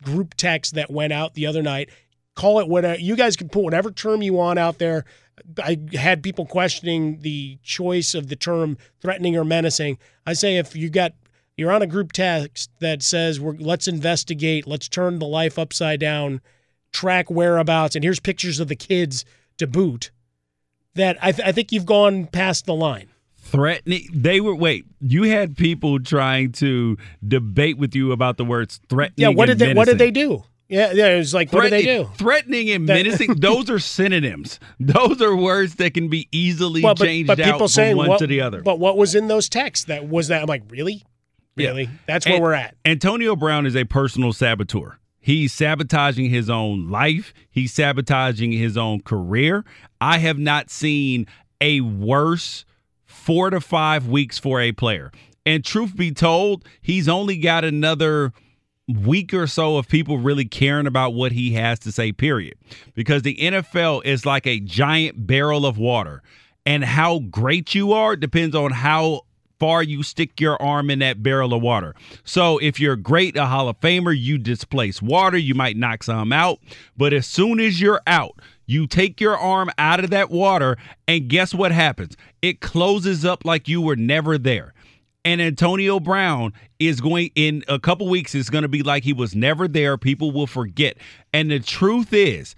[0.04, 1.90] group text that went out the other night.
[2.36, 5.06] Call it whatever you guys can put whatever term you want out there.
[5.62, 9.98] I had people questioning the choice of the term threatening or menacing.
[10.26, 11.14] I say if you got
[11.58, 16.00] you're on a group text that says we're let's investigate, let's turn the life upside
[16.00, 16.42] down,
[16.92, 19.26] track whereabouts, and here's pictures of the kids
[19.58, 20.12] to boot.
[20.96, 23.10] That I, th- I think you've gone past the line.
[23.36, 26.98] threatening they were wait you had people trying to
[27.28, 30.44] debate with you about the words threatening Yeah, what did they what did they do?
[30.74, 32.10] Yeah, yeah, it was like what did they do?
[32.16, 37.06] Threatening- and menacing those are synonyms those are words that can be easily Well, but,
[37.06, 39.28] changed but people out from saying one what, to the other But what was in
[39.28, 39.86] those texts?
[39.86, 40.42] That was that.
[40.42, 41.04] I'm like, really,
[41.56, 41.70] Yeah.
[41.70, 41.90] really?
[42.08, 42.76] That's where And we're at.
[42.86, 44.98] Antonio Brown is a personal saboteur.
[45.20, 47.34] He's sabotaging his own life.
[47.52, 49.64] He's sabotaging his own career.
[50.02, 51.28] I have not seen
[51.62, 52.66] a worse
[53.06, 55.12] four to five weeks for a player.
[55.46, 58.34] And truth be told, he's only got another
[58.88, 62.56] week or so of people really caring about what he has to say, period.
[62.94, 66.22] Because the NFL is like a giant barrel of water.
[66.66, 69.22] And how great you are depends on how
[69.60, 71.96] far you stick your arm in that barrel of water.
[72.26, 76.34] So if you're great, a Hall of Famer, you displace water, you might knock some
[76.34, 76.60] out.
[76.98, 80.78] But as soon as you're out, you take your arm out of that water,
[81.08, 82.18] and guess what happens?
[82.42, 84.74] It closes up like you were never there.
[85.26, 89.14] And Antonio Brown is going in a couple weeks, it's going to be like he
[89.14, 89.98] was never there.
[89.98, 90.98] People will forget.
[91.32, 92.56] And the truth is,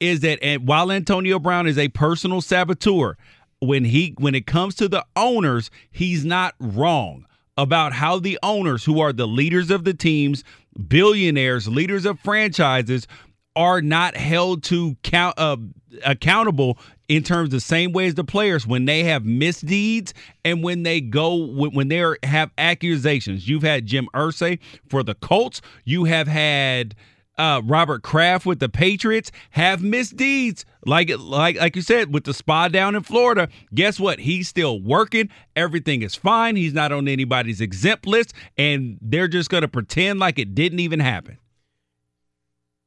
[0.00, 3.16] is that while Antonio Brown is a personal saboteur,
[3.60, 7.26] when he when it comes to the owners, he's not wrong
[7.56, 10.44] about how the owners, who are the leaders of the teams,
[10.88, 13.06] billionaires, leaders of franchises,
[13.54, 15.56] are not held to count uh,
[16.04, 20.12] accountable in terms the same way as the players when they have misdeeds
[20.44, 23.48] and when they go when, they are, have accusations.
[23.48, 24.58] You've had Jim Irsay
[24.88, 25.60] for the Colts.
[25.84, 26.94] You have had
[27.38, 32.34] uh, Robert Kraft with the Patriots have misdeeds, like like like you said with the
[32.34, 33.48] spa down in Florida.
[33.74, 34.20] Guess what?
[34.20, 35.28] He's still working.
[35.54, 36.56] Everything is fine.
[36.56, 40.80] He's not on anybody's exempt list, and they're just going to pretend like it didn't
[40.80, 41.38] even happen.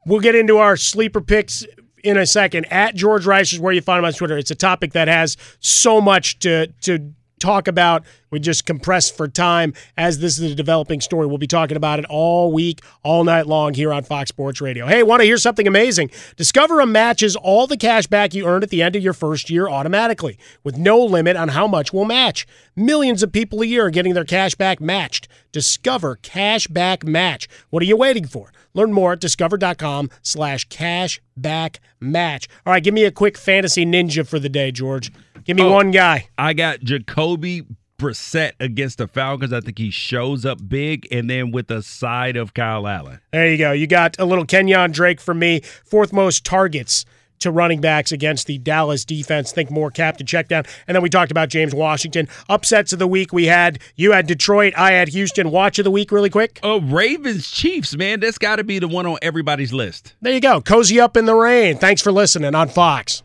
[0.05, 1.65] We'll get into our sleeper picks
[2.03, 2.65] in a second.
[2.71, 4.37] At George Wrighster is where you find him on Twitter.
[4.37, 8.03] It's a topic that has so much to to talk about.
[8.31, 11.25] We just compressed for time as this is a developing story.
[11.25, 14.85] We'll be talking about it all week, all night long here on Fox Sports Radio.
[14.85, 16.11] Hey, want to hear something amazing?
[16.35, 19.67] Discover matches all the cash back you earned at the end of your first year
[19.67, 22.45] automatically with no limit on how much will match.
[22.75, 25.27] Millions of people a year are getting their cash back matched.
[25.51, 27.47] Discover Cash Back Match.
[27.71, 28.51] What are you waiting for?
[28.73, 32.47] Learn more at discover.com slash cashback match.
[32.65, 35.11] All right, give me a quick fantasy ninja for the day, George.
[35.43, 36.27] Give me Oh, one guy.
[36.37, 37.63] I got Jacoby
[37.97, 39.51] Brissett against the Falcons.
[39.51, 43.19] I think he shows up big, and then with the side of Kyle Allen.
[43.31, 43.71] There you go.
[43.71, 45.61] You got a little Kenyan Drake for me.
[45.85, 47.03] Fourth most targets
[47.39, 49.51] to running backs against the Dallas defense.
[49.51, 50.65] Think more cap to check down.
[50.87, 52.27] And then we talked about James Washington.
[52.47, 53.79] Upsets of the week we had.
[53.95, 54.73] You had Detroit.
[54.77, 55.51] I had Houston.
[55.51, 56.59] Watch of the week really quick.
[56.63, 58.19] Oh, Ravens Chiefs, man.
[58.19, 60.13] That's got to be the one on everybody's list.
[60.21, 60.61] There you go.
[60.61, 61.77] Cozy up in the rain.
[61.77, 63.23] Thanks for listening on Fox.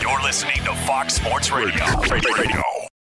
[0.00, 1.84] You're listening to Fox Sports Radio.
[2.10, 2.75] Radio.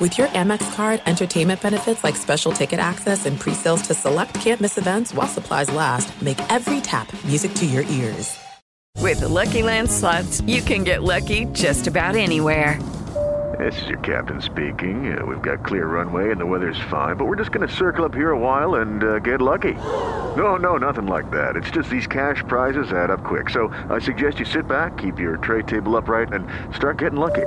[0.00, 4.78] With your Amex card, entertainment benefits like special ticket access and pre-sales to select campus
[4.78, 8.38] events while supplies last, make every tap music to your ears.
[8.98, 12.80] With the Lucky Land slots, you can get lucky just about anywhere.
[13.58, 15.18] This is your captain speaking.
[15.18, 18.04] Uh, we've got clear runway and the weather's fine, but we're just going to circle
[18.04, 19.74] up here a while and uh, get lucky.
[20.36, 21.56] No, no, nothing like that.
[21.56, 23.50] It's just these cash prizes add up quick.
[23.50, 26.46] So I suggest you sit back, keep your tray table upright, and
[26.76, 27.46] start getting lucky.